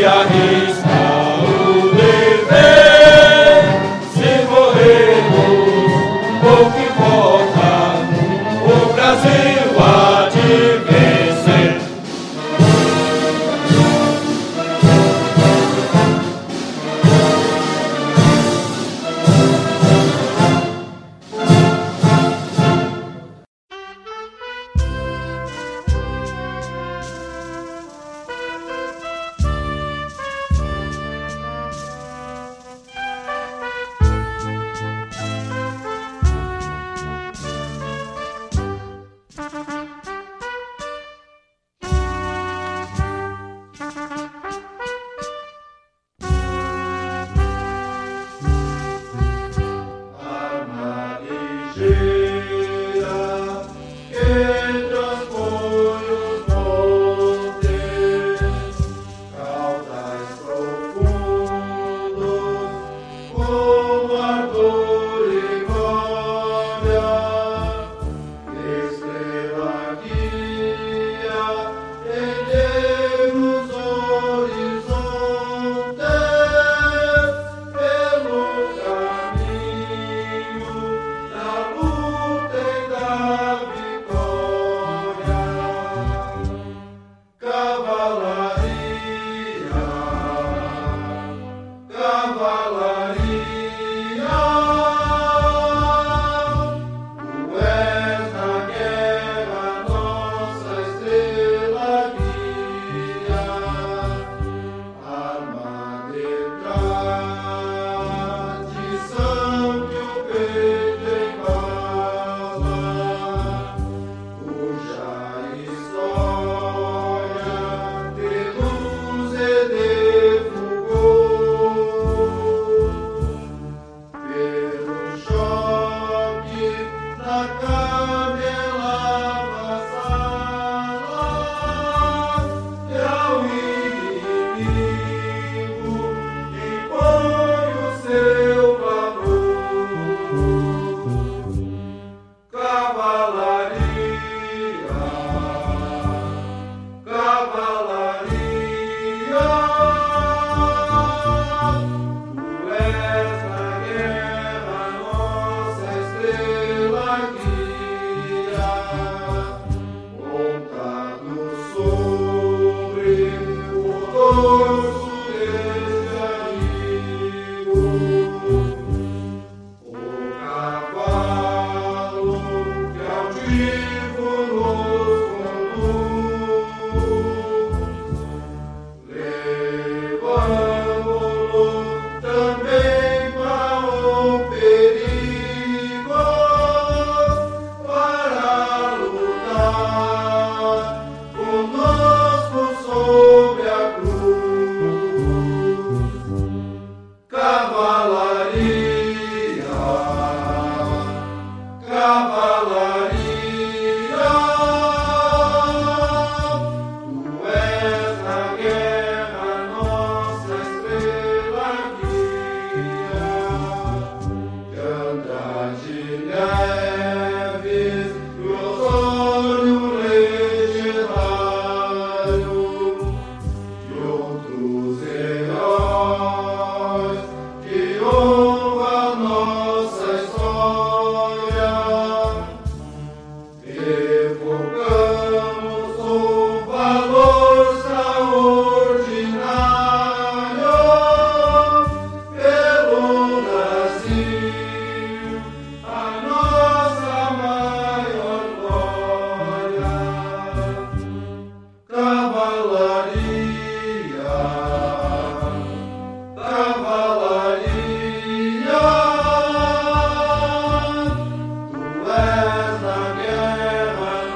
Ilahi 0.07 0.66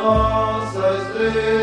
nossas 0.02 1.16
leis. 1.16 1.61